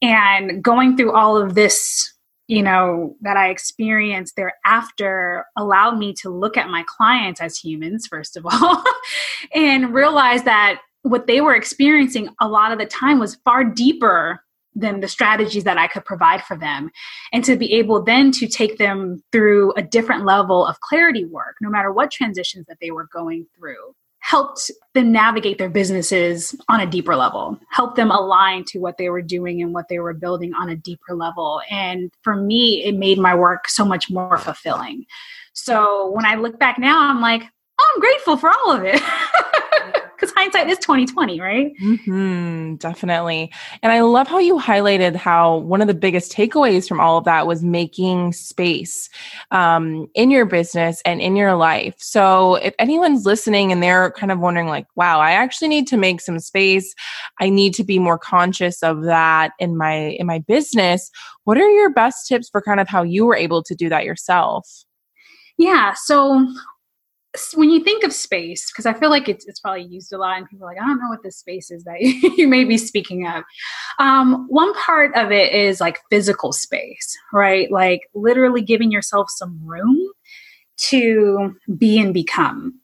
[0.00, 2.12] And going through all of this
[2.52, 8.06] you know that i experienced thereafter allowed me to look at my clients as humans
[8.06, 8.84] first of all
[9.54, 14.40] and realize that what they were experiencing a lot of the time was far deeper
[14.74, 16.90] than the strategies that I could provide for them.
[17.30, 21.56] And to be able then to take them through a different level of clarity work,
[21.60, 26.80] no matter what transitions that they were going through helped them navigate their businesses on
[26.80, 30.14] a deeper level, helped them align to what they were doing and what they were
[30.14, 31.60] building on a deeper level.
[31.68, 35.06] And for me, it made my work so much more fulfilling.
[35.54, 37.42] So when I look back now, I'm like,
[37.80, 39.02] oh, I'm grateful for all of it.
[40.22, 41.72] because hindsight is 2020 right?
[41.82, 43.50] Mm-hmm, definitely.
[43.82, 47.24] And i love how you highlighted how one of the biggest takeaways from all of
[47.24, 49.10] that was making space
[49.50, 51.96] um, in your business and in your life.
[51.98, 55.96] So if anyone's listening and they're kind of wondering like wow i actually need to
[55.96, 56.94] make some space.
[57.40, 61.10] I need to be more conscious of that in my in my business
[61.44, 64.04] what are your best tips for kind of how you were able to do that
[64.04, 64.84] yourself?
[65.58, 66.46] Yeah so
[67.54, 70.36] when you think of space, because I feel like it's, it's probably used a lot,
[70.36, 72.76] and people are like, I don't know what this space is that you may be
[72.76, 73.44] speaking of.
[73.98, 77.70] Um, one part of it is like physical space, right?
[77.70, 79.98] Like literally giving yourself some room
[80.88, 82.78] to be and become.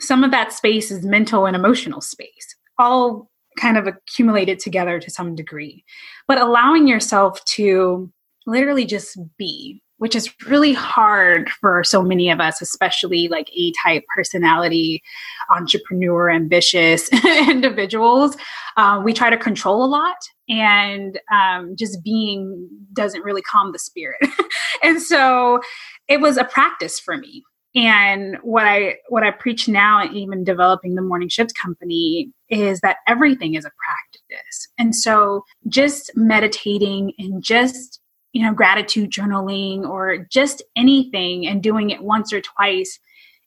[0.00, 5.10] Some of that space is mental and emotional space, all kind of accumulated together to
[5.10, 5.84] some degree.
[6.28, 8.12] But allowing yourself to
[8.46, 13.72] literally just be which is really hard for so many of us, especially like A
[13.84, 15.00] type personality,
[15.48, 17.08] entrepreneur, ambitious
[17.48, 18.36] individuals.
[18.76, 20.16] Uh, we try to control a lot,
[20.48, 24.18] and um, just being doesn't really calm the spirit.
[24.82, 25.60] and so
[26.08, 27.44] it was a practice for me.
[27.76, 32.80] And what I what I preach now, and even developing the morning shift company, is
[32.80, 34.68] that everything is a practice.
[34.80, 38.01] And so just meditating and just
[38.32, 42.98] you know, gratitude journaling or just anything and doing it once or twice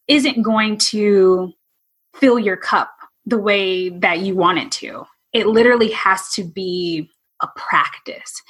[0.08, 1.52] isn't going to
[2.16, 2.92] fill your cup
[3.26, 5.04] the way that you want it to.
[5.34, 7.10] It literally has to be
[7.42, 8.42] a practice.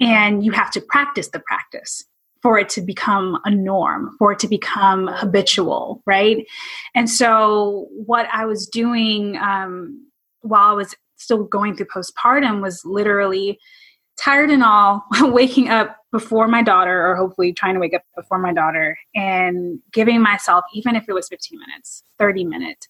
[0.00, 2.04] And you have to practice the practice
[2.42, 6.44] for it to become a norm, for it to become habitual, right?
[6.94, 10.04] And so, what I was doing um,
[10.40, 13.60] while I was still going through postpartum was literally
[14.16, 18.38] tired and all, waking up before my daughter, or hopefully trying to wake up before
[18.38, 22.88] my daughter, and giving myself, even if it was 15 minutes, 30 minutes,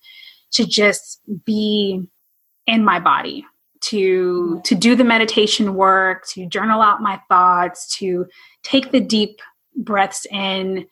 [0.53, 2.01] to just be
[2.67, 3.45] in my body
[3.83, 4.61] to mm-hmm.
[4.61, 8.27] to do the meditation work to journal out my thoughts to
[8.63, 9.41] take the deep
[9.77, 10.87] breaths in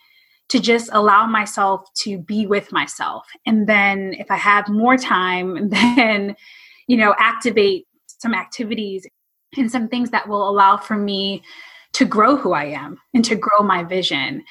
[0.49, 3.27] to just allow myself to be with myself.
[3.47, 6.37] And then if i have more time then
[6.87, 9.07] you know activate some activities
[9.57, 11.43] and some things that will allow for me
[11.93, 14.45] to grow who I am and to grow my vision.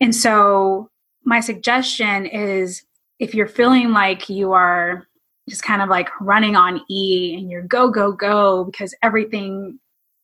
[0.00, 0.90] And so,
[1.24, 2.82] my suggestion is
[3.20, 5.06] if you're feeling like you are
[5.48, 9.78] just kind of like running on E and you're go, go, go because everything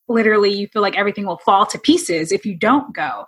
[0.09, 3.27] literally you feel like everything will fall to pieces if you don't go.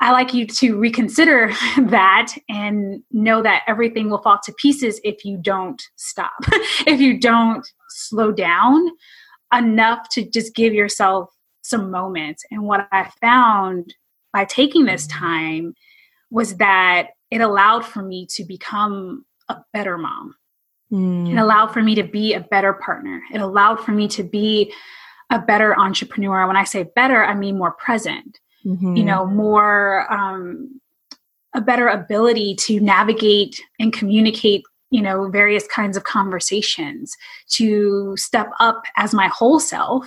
[0.00, 5.24] I like you to reconsider that and know that everything will fall to pieces if
[5.24, 6.32] you don't stop,
[6.86, 8.88] if you don't slow down
[9.52, 11.30] enough to just give yourself
[11.62, 12.44] some moments.
[12.50, 13.94] And what I found
[14.32, 15.74] by taking this time
[16.30, 20.34] was that it allowed for me to become a better mom.
[20.92, 21.32] Mm.
[21.32, 23.22] It allowed for me to be a better partner.
[23.32, 24.72] It allowed for me to be
[25.30, 26.46] a better entrepreneur.
[26.46, 28.96] When I say better, I mean more present, mm-hmm.
[28.96, 30.80] you know, more, um,
[31.54, 37.16] a better ability to navigate and communicate you know various kinds of conversations
[37.48, 40.06] to step up as my whole self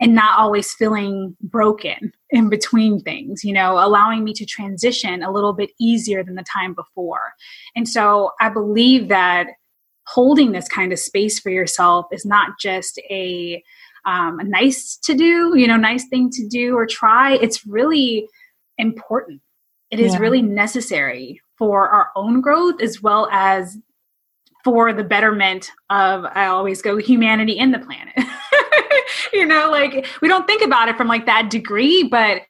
[0.00, 5.32] and not always feeling broken in between things you know allowing me to transition a
[5.32, 7.32] little bit easier than the time before.
[7.74, 9.48] And so i believe that
[10.06, 13.62] holding this kind of space for yourself is not just a,
[14.06, 17.34] um, a nice to do you know nice thing to do or try.
[17.36, 18.26] It's really
[18.78, 19.40] important.
[19.90, 20.18] It is yeah.
[20.20, 23.76] really necessary for our own growth as well as
[24.64, 28.14] for the betterment of i always go humanity and the planet.
[29.32, 32.42] You know like we don't think about it from like that degree but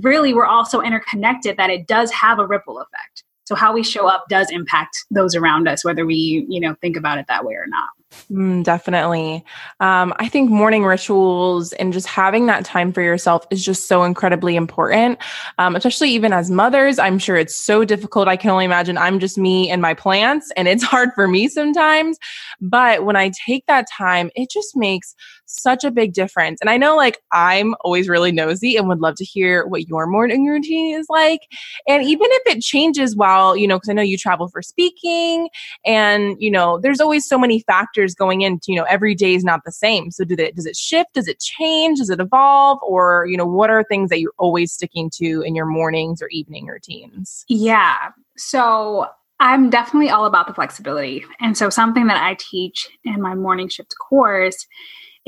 [0.00, 3.24] really we're all so interconnected that it does have a ripple effect.
[3.44, 6.96] So how we show up does impact those around us whether we you know think
[6.96, 7.88] about it that way or not
[8.30, 9.44] Mm, definitely.
[9.80, 14.02] Um, I think morning rituals and just having that time for yourself is just so
[14.04, 15.18] incredibly important,
[15.58, 16.98] um, especially even as mothers.
[16.98, 18.26] I'm sure it's so difficult.
[18.26, 21.48] I can only imagine I'm just me and my plants, and it's hard for me
[21.48, 22.18] sometimes.
[22.62, 25.14] But when I take that time, it just makes
[25.48, 26.60] such a big difference.
[26.60, 30.06] And I know like I'm always really nosy and would love to hear what your
[30.06, 31.40] morning routine is like.
[31.88, 35.48] And even if it changes while, you know, because I know you travel for speaking
[35.84, 39.44] and, you know, there's always so many factors going into, you know, every day is
[39.44, 40.10] not the same.
[40.10, 41.14] So do they, does it shift?
[41.14, 41.98] Does it change?
[41.98, 42.78] Does it evolve?
[42.86, 46.28] Or, you know, what are things that you're always sticking to in your mornings or
[46.28, 47.44] evening routines?
[47.48, 48.10] Yeah.
[48.36, 49.06] So
[49.40, 51.24] I'm definitely all about the flexibility.
[51.40, 54.66] And so something that I teach in my morning shift course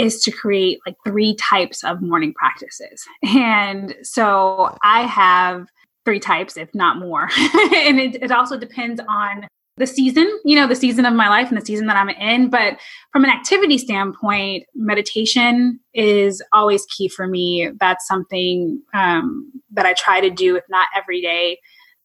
[0.00, 3.04] is to create like three types of morning practices.
[3.22, 5.66] And so I have
[6.06, 7.28] three types, if not more.
[7.38, 11.48] and it, it also depends on the season, you know, the season of my life
[11.48, 12.48] and the season that I'm in.
[12.48, 12.78] But
[13.12, 17.70] from an activity standpoint, meditation is always key for me.
[17.78, 21.58] That's something um, that I try to do, if not every day,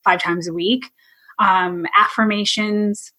[0.03, 0.91] five times a week.
[1.39, 3.12] Um, affirmations,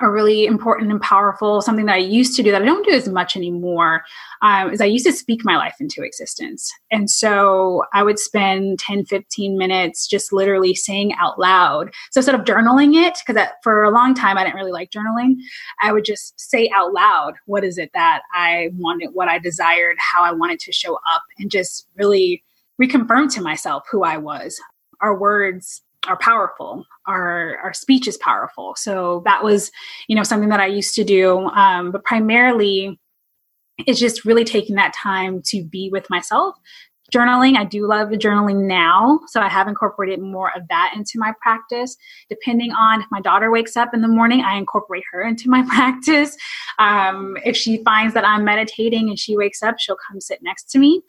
[0.00, 1.62] are really important and powerful.
[1.62, 4.04] Something that I used to do that I don't do as much anymore
[4.42, 6.72] um, is I used to speak my life into existence.
[6.90, 11.92] And so I would spend 10, 15 minutes just literally saying out loud.
[12.10, 15.36] So instead of journaling it, because for a long time I didn't really like journaling,
[15.82, 19.96] I would just say out loud what is it that I wanted, what I desired,
[19.98, 22.42] how I wanted to show up, and just really
[22.80, 24.60] reconfirm to myself who I was.
[25.00, 26.84] Our words are powerful.
[27.06, 28.74] Our our speech is powerful.
[28.76, 29.70] So that was
[30.08, 32.98] you know something that i used to do um, but primarily
[33.86, 36.54] it's just really taking that time to be with myself
[37.14, 41.32] journaling i do love journaling now so i have incorporated more of that into my
[41.40, 41.96] practice.
[42.28, 45.62] Depending on if my daughter wakes up in the morning i incorporate her into my
[45.74, 46.36] practice.
[46.78, 50.70] Um, if she finds that i'm meditating and she wakes up she'll come sit next
[50.70, 51.02] to me.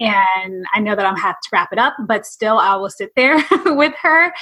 [0.00, 3.10] And I know that I'm have to wrap it up, but still I will sit
[3.16, 4.32] there with her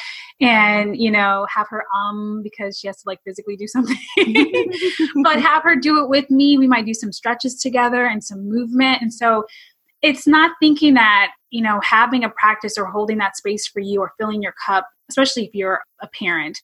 [0.40, 3.98] and you know have her um because she has to like physically do something,
[5.24, 6.58] but have her do it with me.
[6.58, 9.46] We might do some stretches together and some movement, and so
[10.02, 14.00] it's not thinking that you know having a practice or holding that space for you
[14.00, 16.60] or filling your cup, especially if you're a parent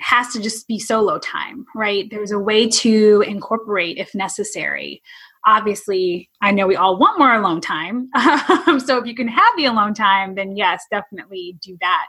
[0.00, 2.08] has to just be solo time, right?
[2.10, 5.02] There's a way to incorporate if necessary.
[5.46, 8.08] Obviously i know we all want more alone time.
[8.80, 12.06] So if you can have the alone time then yes definitely do that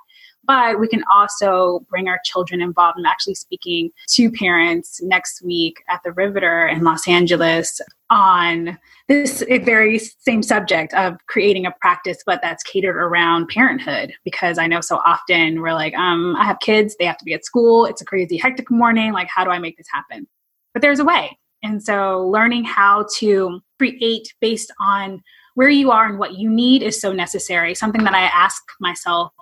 [0.50, 5.84] but we can also bring our children involved i'm actually speaking to parents next week
[5.90, 12.18] at the riveter in los angeles on this very same subject of creating a practice
[12.26, 14.12] but that's catered around parenthood.
[14.26, 17.34] Because i know so often we're like um, i have kids they have to be
[17.34, 20.28] at school it's a crazy hectic morning like how do i make this happen?
[20.74, 21.38] But there's a way.
[21.62, 25.22] And so learning how to create based on
[25.56, 27.76] where you are and what you need is so necessary.
[27.76, 29.34] Something that I ask myself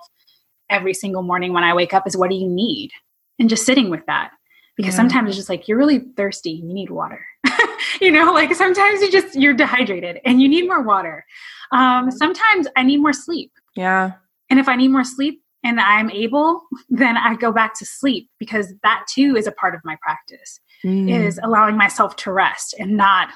[0.70, 2.90] every single morning when I wake up is what do you need?
[3.38, 4.30] And just sitting with that.
[4.76, 4.98] Because yeah.
[4.98, 7.24] sometimes it's just like you're really thirsty, you need water.
[8.00, 11.24] you know, like sometimes you just you're dehydrated and you need more water.
[11.72, 13.52] Um, sometimes I need more sleep.
[13.74, 14.12] Yeah.
[14.50, 18.30] And if I need more sleep, and I'm able, then I go back to sleep
[18.38, 20.60] because that too is a part of my practice.
[20.84, 21.10] Mm.
[21.10, 23.30] Is allowing myself to rest and not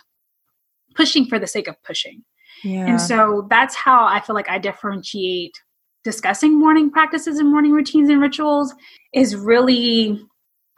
[0.94, 2.22] pushing for the sake of pushing.
[2.62, 2.86] Yeah.
[2.86, 5.60] And so that's how I feel like I differentiate
[6.04, 8.74] discussing morning practices and morning routines and rituals
[9.14, 10.20] is really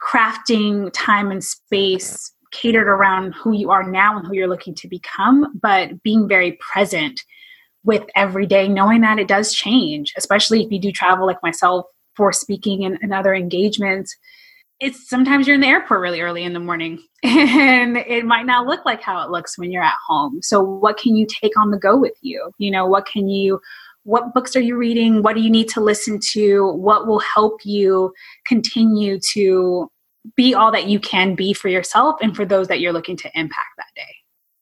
[0.01, 4.87] crafting time and space catered around who you are now and who you're looking to
[4.87, 7.21] become, but being very present
[7.83, 11.85] with every day, knowing that it does change, especially if you do travel like myself
[12.15, 14.15] for speaking and, and other engagements.
[14.79, 18.65] It's sometimes you're in the airport really early in the morning and it might not
[18.65, 20.41] look like how it looks when you're at home.
[20.41, 22.51] So, what can you take on the go with you?
[22.57, 23.61] You know, what can you
[24.05, 25.23] what books are you reading?
[25.23, 26.71] What do you need to listen to?
[26.73, 28.13] What will help you
[28.45, 29.89] continue to
[30.35, 33.31] be all that you can be for yourself and for those that you're looking to
[33.37, 34.15] impact that day.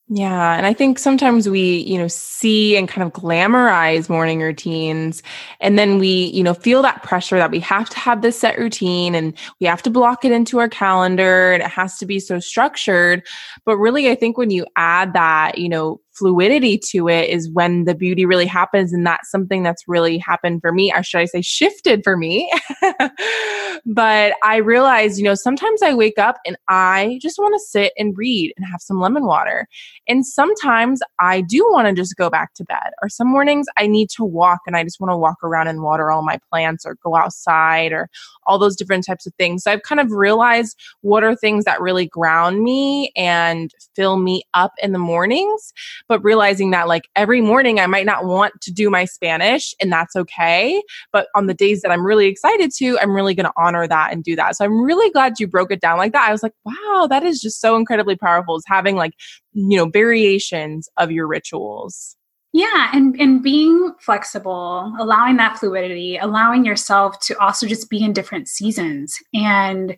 [0.10, 0.56] Yeah.
[0.56, 5.24] And I think sometimes we, you know, see and kind of glamorize morning routines.
[5.60, 8.60] And then we, you know, feel that pressure that we have to have this set
[8.60, 12.20] routine and we have to block it into our calendar and it has to be
[12.20, 13.26] so structured.
[13.66, 17.86] But really, I think when you add that, you know, fluidity to it is when
[17.86, 18.94] the beauty really happens.
[18.94, 22.52] And that's something that's really happened for me, or should I say shifted for me.
[23.86, 27.94] but I realized, you know, sometimes I wake up and I just want to sit
[27.98, 29.68] and read and have some lemon water.
[30.08, 32.92] And sometimes I do want to just go back to bed.
[33.02, 35.82] Or some mornings I need to walk and I just want to walk around and
[35.82, 38.10] water all my plants or go outside or
[38.46, 39.64] all those different types of things.
[39.64, 44.44] So I've kind of realized what are things that really ground me and fill me
[44.54, 45.74] up in the mornings
[46.14, 49.92] but realizing that like every morning I might not want to do my Spanish and
[49.92, 50.80] that's okay.
[51.12, 54.14] But on the days that I'm really excited to, I'm really going to honor that
[54.14, 54.56] and do that.
[54.56, 56.30] So I'm really glad you broke it down like that.
[56.30, 59.14] I was like, wow, that is just so incredibly powerful is having like,
[59.54, 62.16] you know, variations of your rituals.
[62.56, 68.14] Yeah, and and being flexible, allowing that fluidity, allowing yourself to also just be in
[68.14, 69.98] different seasons and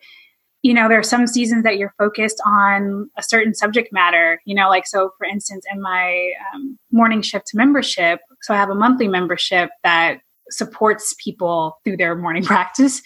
[0.66, 4.56] you know, there are some seasons that you're focused on a certain subject matter, you
[4.56, 8.74] know, like, so for instance, in my um, morning shift membership, so I have a
[8.74, 13.04] monthly membership that supports people through their morning practice.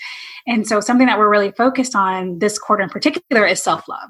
[0.47, 4.09] And so something that we're really focused on this quarter in particular is self love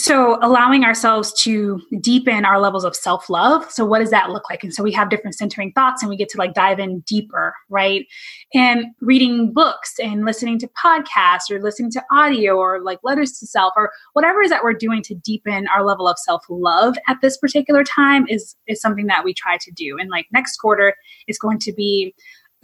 [0.00, 3.70] so allowing ourselves to deepen our levels of self-love.
[3.70, 4.64] So what does that look like?
[4.64, 7.54] And so we have different centering thoughts and we get to like dive in deeper
[7.70, 8.06] right?
[8.52, 13.46] And reading books and listening to podcasts or listening to audio or like letters to
[13.46, 17.38] self or whatever is that we're doing to deepen our level of self-love at this
[17.38, 19.96] particular time is is something that we try to do.
[19.98, 20.94] And like next quarter
[21.28, 22.14] is going to be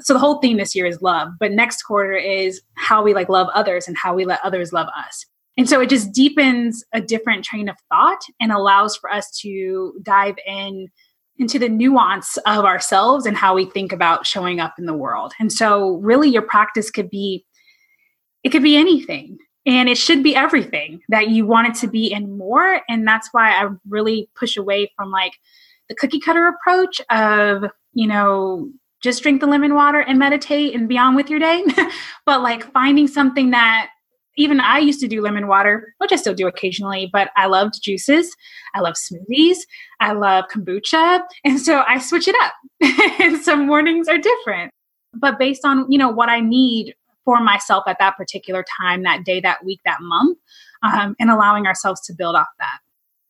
[0.01, 3.31] so the whole theme this year is love but next quarter is how we like
[3.31, 5.25] love others and how we let others love us
[5.57, 9.95] and so it just deepens a different train of thought and allows for us to
[10.03, 10.89] dive in
[11.39, 15.35] into the nuance of ourselves and how we think about showing up in the world.
[15.39, 17.45] And so really your practice could be
[18.43, 22.13] it could be anything and it should be everything that you want it to be
[22.13, 25.33] and more and that's why I really push away from like
[25.89, 28.71] the cookie cutter approach of, you know,
[29.03, 31.65] just drink the lemon water and meditate and be on with your day,
[32.27, 33.91] but like finding something that
[34.37, 37.83] even I used to do lemon water, which I still do occasionally, but I loved
[37.83, 38.35] juices.
[38.75, 39.57] I love smoothies.
[40.01, 41.23] I love kombucha.
[41.45, 42.53] And so I switch it up.
[43.21, 44.73] and some mornings are different.
[45.15, 49.25] But based on, you know, what I need for myself at that particular time, that
[49.25, 50.39] day, that week, that month,
[50.83, 52.79] um, and allowing ourselves to build off that.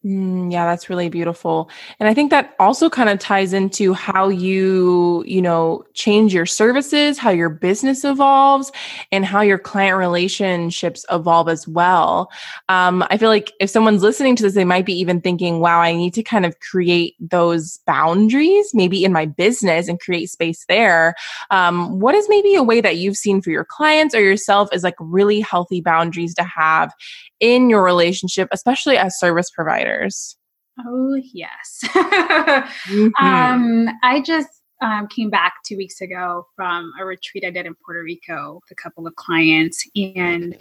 [0.07, 1.69] Mm, yeah, that's really beautiful.
[1.99, 6.47] And I think that also kind of ties into how you, you know, change your
[6.47, 8.71] services, how your business evolves,
[9.11, 12.31] and how your client relationships evolve as well.
[12.69, 15.81] Um, I feel like if someone's listening to this, they might be even thinking, wow,
[15.81, 20.65] I need to kind of create those boundaries, maybe in my business and create space
[20.69, 21.17] there.
[21.51, 24.85] Um, what is maybe a way that you've seen for your clients or yourself is
[24.85, 26.93] like really healthy boundaries to have
[27.41, 30.37] in your relationship, especially as service providers?
[30.85, 31.81] Oh, yes.
[31.85, 33.09] mm-hmm.
[33.25, 34.49] um, I just
[34.83, 38.71] um, came back two weeks ago from a retreat I did in Puerto Rico with
[38.71, 39.89] a couple of clients.
[39.97, 40.57] And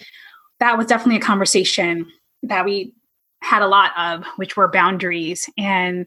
[0.60, 2.10] that was definitely a conversation
[2.44, 2.94] that we
[3.42, 5.50] had a lot of, which were boundaries.
[5.58, 6.06] And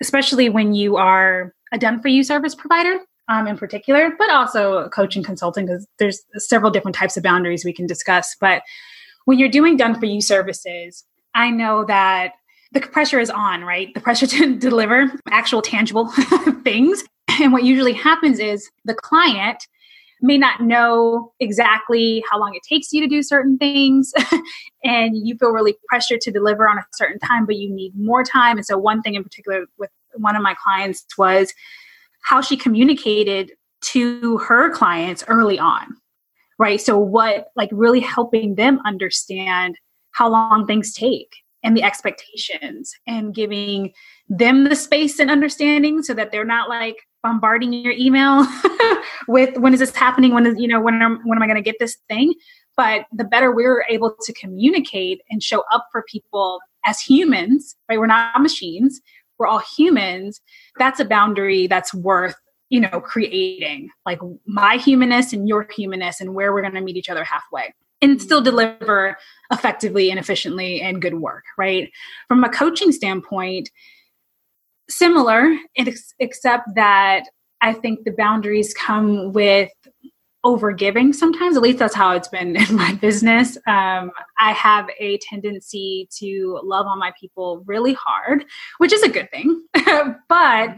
[0.00, 4.88] especially when you are a done for you service provider, um, in particular, but also
[4.88, 8.36] coaching consulting, because there's several different types of boundaries we can discuss.
[8.40, 8.62] But
[9.28, 11.04] when you're doing done for you services,
[11.34, 12.32] I know that
[12.72, 13.92] the pressure is on, right?
[13.92, 16.08] The pressure to deliver actual tangible
[16.64, 17.04] things.
[17.38, 19.68] And what usually happens is the client
[20.22, 24.14] may not know exactly how long it takes you to do certain things
[24.82, 28.24] and you feel really pressured to deliver on a certain time but you need more
[28.24, 31.54] time and so one thing in particular with one of my clients was
[32.22, 35.86] how she communicated to her clients early on
[36.58, 36.80] right?
[36.80, 39.76] So, what like really helping them understand
[40.12, 41.32] how long things take
[41.62, 43.92] and the expectations and giving
[44.28, 48.46] them the space and understanding so that they're not like bombarding your email
[49.28, 50.34] with when is this happening?
[50.34, 52.34] When is you know when am, when am i going to get this thing?
[52.76, 57.98] But the better we're able to communicate and show up for people as humans right?
[57.98, 59.00] We're not machines.
[59.38, 60.40] We're all humans.
[60.78, 62.36] That's a boundary that's worth
[62.68, 66.96] you know creating like my humanness and your humanness and where we're going to meet
[66.96, 69.16] each other halfway and still deliver
[69.50, 71.90] effectively and efficiently and good work right?
[72.28, 73.70] From a coaching standpoint
[74.90, 77.24] similar except that
[77.60, 79.70] i think the boundaries come with
[80.44, 81.56] over giving sometimes.
[81.56, 83.56] At least that's how it's been in my business.
[83.66, 88.44] Um, i have a tendency to love on my people really hard
[88.78, 89.64] which is a good thing.
[90.28, 90.76] But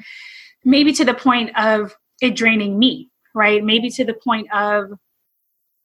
[0.64, 4.92] maybe to the point of it draining me right maybe to the point of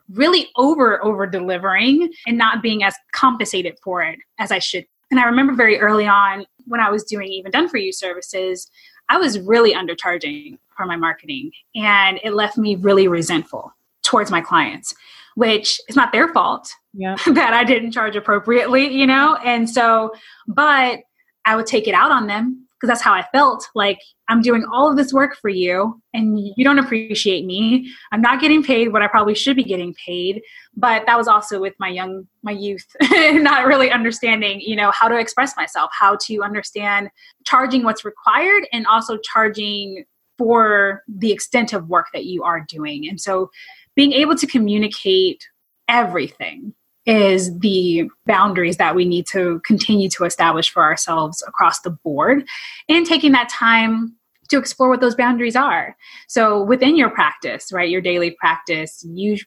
[0.10, 5.20] really over over delivering and not being as compensated for it as i should and
[5.20, 8.70] i remember very early on when i was doing even done for you services
[9.10, 13.72] I was really undercharging for my marketing and it left me really resentful
[14.04, 14.94] towards my clients,
[15.36, 17.16] which is not their fault yeah.
[17.28, 19.36] that I didn't charge appropriately, you know?
[19.44, 20.14] And so,
[20.48, 21.00] but
[21.46, 23.68] I would take it out on them because that's how I felt.
[23.74, 27.92] Like I'm doing all of this work for you and you don't appreciate me.
[28.12, 30.42] I'm not getting paid what I probably should be getting paid.
[30.76, 35.08] But that was also with my young my youth not really understanding, you know, how
[35.08, 37.10] to express myself, how to understand
[37.46, 40.06] charging what's required and also charging
[40.38, 43.08] for the extent of work that you are doing.
[43.08, 43.50] And so
[43.96, 45.48] being able to communicate
[45.88, 46.74] everything
[47.06, 52.46] is the boundaries that we need to continue to establish for ourselves across the board
[52.90, 54.16] and taking that time
[54.50, 55.96] to explore what those boundaries are.
[56.28, 59.38] So within your practice, right, your daily practice, you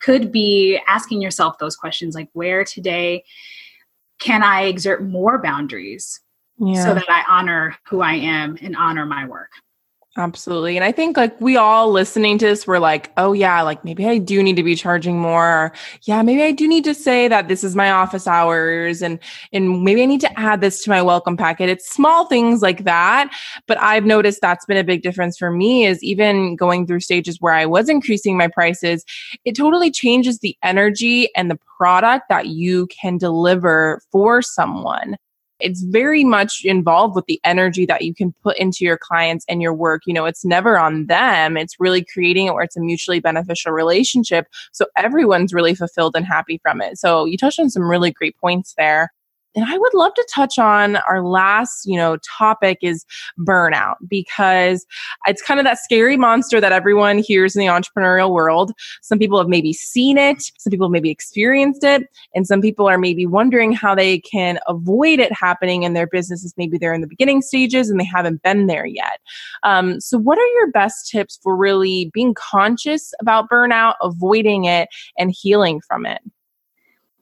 [0.00, 3.24] could be asking yourself those questions like where today
[4.18, 6.20] can I exert more boundaries
[6.58, 6.84] yeah.
[6.84, 9.50] so that I honor who I am and honor my work.
[10.18, 10.76] Absolutely.
[10.76, 14.06] And I think like we all listening to this, we're like, oh yeah, like maybe
[14.06, 15.46] I do need to be charging more.
[15.46, 19.18] Or, yeah, maybe I do need to say that this is my office hours and
[19.54, 21.70] and maybe I need to add this to my welcome packet.
[21.70, 23.30] It's small things like that.
[23.66, 27.40] But I've noticed that's been a big difference for me is even going through stages
[27.40, 29.06] where I was increasing my prices,
[29.46, 35.16] it totally changes the energy and the product that you can deliver for someone
[35.62, 39.62] it's very much involved with the energy that you can put into your clients and
[39.62, 40.02] your work.
[40.06, 41.56] You know, it's never on them.
[41.56, 44.46] It's really creating it where it's a mutually beneficial relationship.
[44.72, 46.98] So everyone's really fulfilled and happy from it.
[46.98, 49.10] So you touched on some really great points there.
[49.54, 53.04] And I would love to touch on our last, you know, topic is
[53.38, 54.86] burnout because
[55.26, 58.72] it's kind of that scary monster that everyone hears in the entrepreneurial world.
[59.02, 62.88] Some people have maybe seen it, some people have maybe experienced it, and some people
[62.88, 66.54] are maybe wondering how they can avoid it happening in their businesses.
[66.56, 69.20] Maybe they're in the beginning stages and they haven't been there yet.
[69.62, 74.88] Um, so, what are your best tips for really being conscious about burnout, avoiding it,
[75.18, 76.20] and healing from it?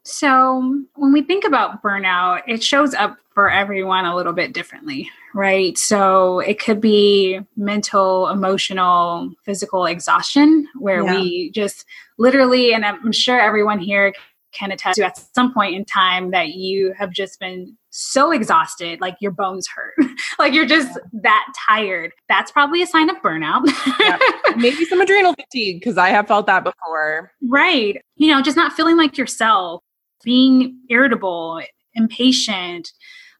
[0.03, 5.09] So, when we think about burnout, it shows up for everyone a little bit differently,
[5.35, 5.77] right?
[5.77, 11.19] So, it could be mental, emotional, physical exhaustion, where yeah.
[11.19, 11.85] we just
[12.17, 14.13] literally, and I'm sure everyone here
[14.53, 18.99] can attest to at some point in time that you have just been so exhausted,
[19.01, 19.93] like your bones hurt,
[20.39, 22.13] like you're just that tired.
[22.27, 23.61] That's probably a sign of burnout.
[23.99, 24.17] yeah.
[24.55, 27.31] Maybe some adrenal fatigue, because I have felt that before.
[27.43, 28.01] Right.
[28.15, 29.83] You know, just not feeling like yourself
[30.23, 31.61] being irritable,
[31.93, 32.91] impatient,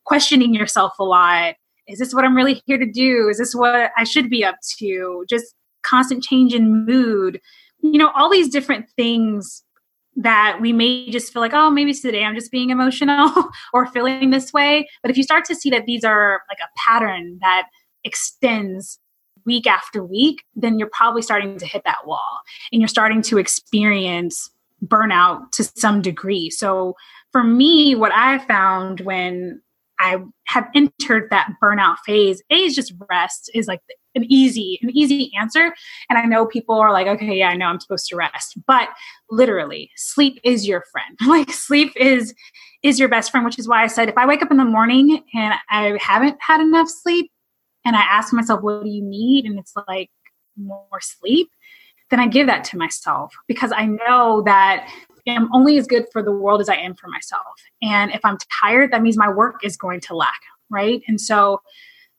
[0.05, 1.55] questioning yourself a lot.
[1.88, 3.27] Is this what I'm really here to do?
[3.29, 5.25] Is this what I should be up to?
[5.29, 5.53] Just
[5.84, 7.41] constant change in mood.
[7.79, 9.63] You know, all these different things
[10.15, 13.32] that we may just feel like, oh, maybe today I'm just being emotional
[13.73, 14.88] or feeling this way.
[15.01, 17.63] But if you start to see that these are like a pattern that
[18.03, 18.99] extends
[19.45, 22.39] week after week, then you're probably starting to hit that wall
[22.71, 24.49] and you're starting to experience
[24.86, 26.49] burnout to some degree.
[26.49, 26.95] So
[27.32, 29.61] for me, what I found when
[29.99, 30.17] I
[30.47, 33.82] have entered that burnout phase, A is just rest is like
[34.15, 35.73] an easy, an easy answer.
[36.09, 38.57] And I know people are like, okay, yeah, I know I'm supposed to rest.
[38.65, 38.89] But
[39.29, 41.17] literally, sleep is your friend.
[41.32, 42.34] Like sleep is
[42.84, 44.65] is your best friend, which is why I said if I wake up in the
[44.65, 47.32] morning and I haven't had enough sleep
[47.86, 49.45] and I ask myself, what do you need?
[49.45, 50.09] And it's like
[50.57, 51.49] more sleep,
[52.12, 54.88] then I give that to myself because I know that
[55.28, 57.55] I'm only as good for the world as I am for myself.
[57.82, 61.01] And if I'm tired, that means my work is going to lack, right?
[61.07, 61.62] And so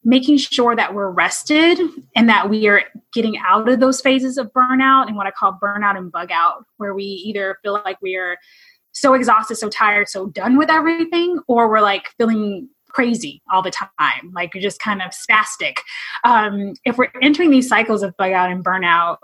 [0.04, 1.78] making sure that we're rested
[2.16, 2.82] and that we are
[3.12, 6.64] getting out of those phases of burnout and what I call burnout and bug out,
[6.78, 8.36] where we either feel like we are
[8.92, 13.70] so exhausted, so tired, so done with everything, or we're like feeling crazy all the
[13.70, 15.76] time, like you're just kind of spastic.
[16.24, 19.16] Um, if we're entering these cycles of bug out and burnout,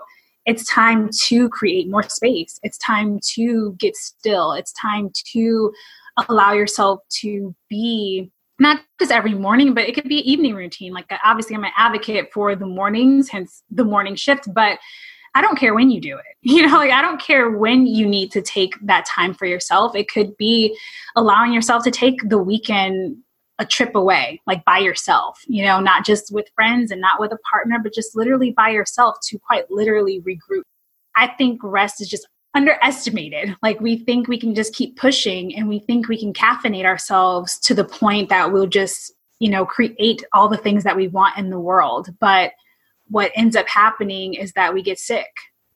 [0.45, 2.59] it's time to create more space.
[2.63, 4.53] It's time to get still.
[4.53, 5.71] It's time to
[6.27, 10.93] allow yourself to be not just every morning, but it could be evening routine.
[10.93, 14.53] Like uh, obviously, I'm an advocate for the mornings, hence the morning shift.
[14.53, 14.79] But
[15.35, 16.23] I don't care when you do it.
[16.41, 19.95] You know, like I don't care when you need to take that time for yourself.
[19.95, 20.77] It could be
[21.15, 23.17] allowing yourself to take the weekend
[23.59, 27.31] a trip away, like by yourself, you know, not just with friends and not with
[27.31, 30.63] a partner, but just literally by yourself to quite literally regroup.
[31.15, 33.55] I think rest is just underestimated.
[33.61, 37.59] Like we think we can just keep pushing and we think we can caffeinate ourselves
[37.59, 41.37] to the point that we'll just, you know, create all the things that we want
[41.37, 42.09] in the world.
[42.19, 42.53] But
[43.09, 45.27] what ends up happening is that we get sick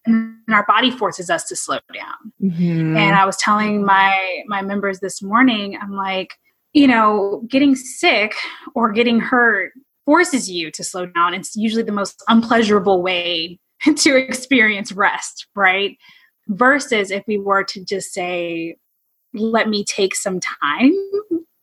[0.05, 2.31] and our body forces us to slow down.
[2.41, 2.97] Mm-hmm.
[2.97, 6.33] And I was telling my my members this morning, I'm like,
[6.73, 8.33] you know, getting sick
[8.75, 9.71] or getting hurt
[10.05, 11.33] forces you to slow down.
[11.33, 13.59] It's usually the most unpleasurable way
[13.95, 15.97] to experience rest, right?
[16.47, 18.75] Versus if we were to just say,
[19.33, 20.93] let me take some time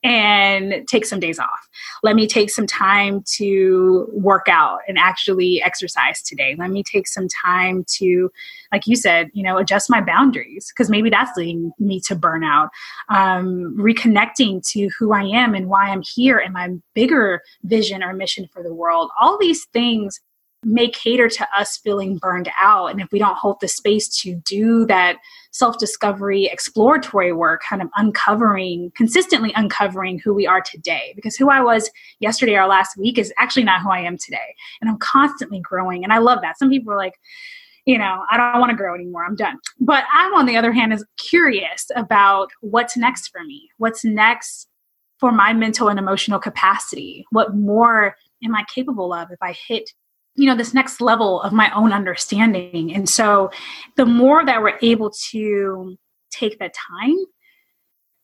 [0.03, 1.69] and take some days off.
[2.01, 6.55] Let me take some time to work out and actually exercise today.
[6.57, 8.31] Let me take some time to,
[8.71, 12.69] like you said, you know, adjust my boundaries because maybe that's leading me to burnout.
[13.09, 18.13] Um, reconnecting to who I am and why I'm here and my bigger vision or
[18.13, 19.11] mission for the world.
[19.19, 20.19] All these things
[20.63, 22.87] may cater to us feeling burned out.
[22.87, 25.17] And if we don't hold the space to do that
[25.51, 31.13] self discovery, exploratory work, kind of uncovering, consistently uncovering who we are today.
[31.15, 31.89] Because who I was
[32.19, 34.55] yesterday or last week is actually not who I am today.
[34.81, 36.03] And I'm constantly growing.
[36.03, 36.57] And I love that.
[36.57, 37.15] Some people are like,
[37.85, 39.25] you know, I don't want to grow anymore.
[39.25, 39.57] I'm done.
[39.79, 43.69] But I'm, on the other hand, is curious about what's next for me.
[43.77, 44.67] What's next
[45.19, 47.25] for my mental and emotional capacity?
[47.31, 49.89] What more am I capable of if I hit
[50.35, 52.93] you know this next level of my own understanding.
[52.93, 53.51] And so
[53.97, 55.97] the more that we're able to
[56.31, 57.17] take the time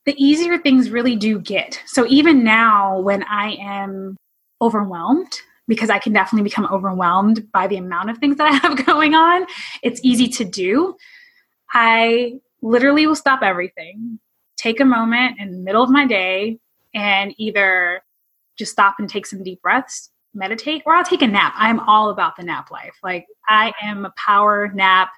[0.05, 1.83] the easier things really do get.
[1.85, 4.15] So even now when i am
[4.61, 5.31] overwhelmed
[5.67, 9.13] because i can definitely become overwhelmed by the amount of things that i have going
[9.13, 9.45] on
[9.83, 10.95] it's easy to do.
[11.73, 14.19] I literally will stop everything
[14.57, 16.57] take a moment in the middle of my day
[16.93, 18.01] and either
[18.57, 21.53] just stop and take some deep breaths meditate or I'll take a nap.
[21.55, 22.95] I'm all about the nap life.
[23.03, 25.09] Like I am a power nap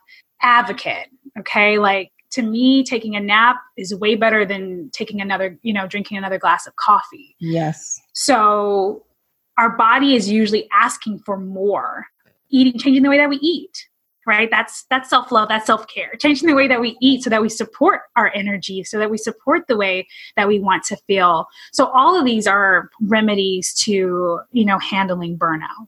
[0.42, 1.08] advocate.
[1.40, 1.78] Okay.
[1.78, 6.18] Like to me, taking a nap is way better than taking another, you know, drinking
[6.18, 7.36] another glass of coffee.
[7.40, 8.00] Yes.
[8.14, 9.06] So
[9.58, 12.06] our body is usually asking for more,
[12.50, 13.89] eating, changing the way that we eat
[14.30, 14.50] right?
[14.52, 16.14] That's that's self-love that's self-care.
[16.20, 19.18] Changing the way that we eat so that we support our energy so that we
[19.18, 21.48] support the way that we want to feel.
[21.74, 25.88] So all of these are remedies to you know handling burnout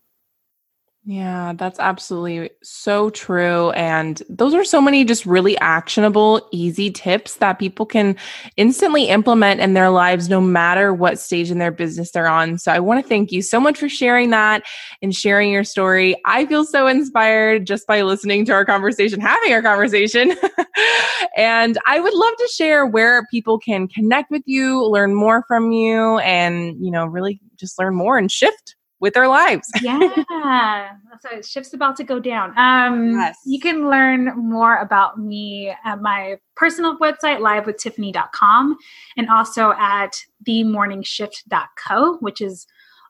[1.03, 3.71] yeah, that's absolutely so true.
[3.71, 8.15] And those are so many just really actionable, easy tips that people can
[8.55, 12.59] instantly implement in their lives, no matter what stage in their business they're on.
[12.59, 14.61] So I want to thank you so much for sharing that
[15.01, 16.15] and sharing your story.
[16.23, 20.35] I feel so inspired just by listening to our conversation, having our conversation.
[21.35, 25.71] and I would love to share where people can connect with you, learn more from
[25.71, 29.67] you, and, you know, really just learn more and shift with their lives.
[29.81, 30.91] yeah.
[31.19, 32.57] So shift's about to go down.
[32.57, 33.35] Um, yes.
[33.45, 38.77] You can learn more about me at my personal website, livewithtiffany.com,
[39.17, 40.11] and also at
[40.47, 42.67] themorningshift.co, which is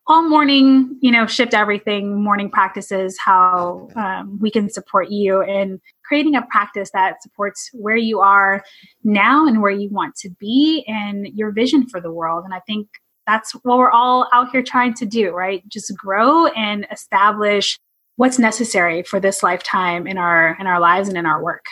[0.08, 5.80] all morning, you know, shift everything, morning practices, how um, we can support you in
[6.06, 8.64] creating a practice that supports where you are
[9.04, 12.44] now and where you want to be and your vision for the world.
[12.46, 12.88] And I think
[13.32, 15.68] that's what we're all out here trying to do, right?
[15.70, 17.80] Just grow and establish
[18.18, 21.66] what's necessary for this lifetime in our in our lives and in our work.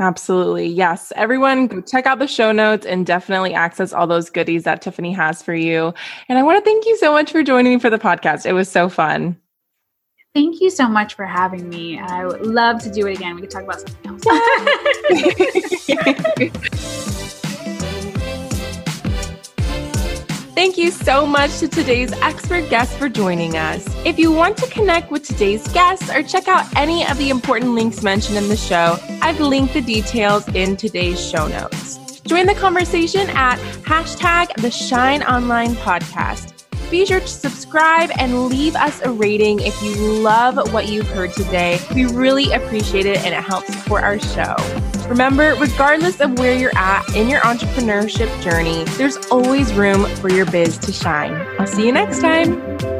[0.00, 0.66] Absolutely.
[0.66, 1.12] Yes.
[1.16, 5.12] Everyone go check out the show notes and definitely access all those goodies that Tiffany
[5.12, 5.92] has for you.
[6.28, 8.46] And I want to thank you so much for joining me for the podcast.
[8.46, 9.36] It was so fun.
[10.34, 11.98] Thank you so much for having me.
[11.98, 13.34] I would love to do it again.
[13.34, 14.22] We could talk about something else.
[20.58, 23.86] Thank you so much to today's expert guest for joining us.
[24.04, 27.76] If you want to connect with today's guests or check out any of the important
[27.76, 32.20] links mentioned in the show, I've linked the details in today's show notes.
[32.22, 36.52] Join the conversation at hashtag the Shine Online Podcast.
[36.90, 41.32] Be sure to subscribe and leave us a rating if you love what you've heard
[41.34, 41.78] today.
[41.94, 44.56] We really appreciate it and it helps support our show.
[45.08, 50.44] Remember, regardless of where you're at in your entrepreneurship journey, there's always room for your
[50.44, 51.32] biz to shine.
[51.58, 52.97] I'll see you next time.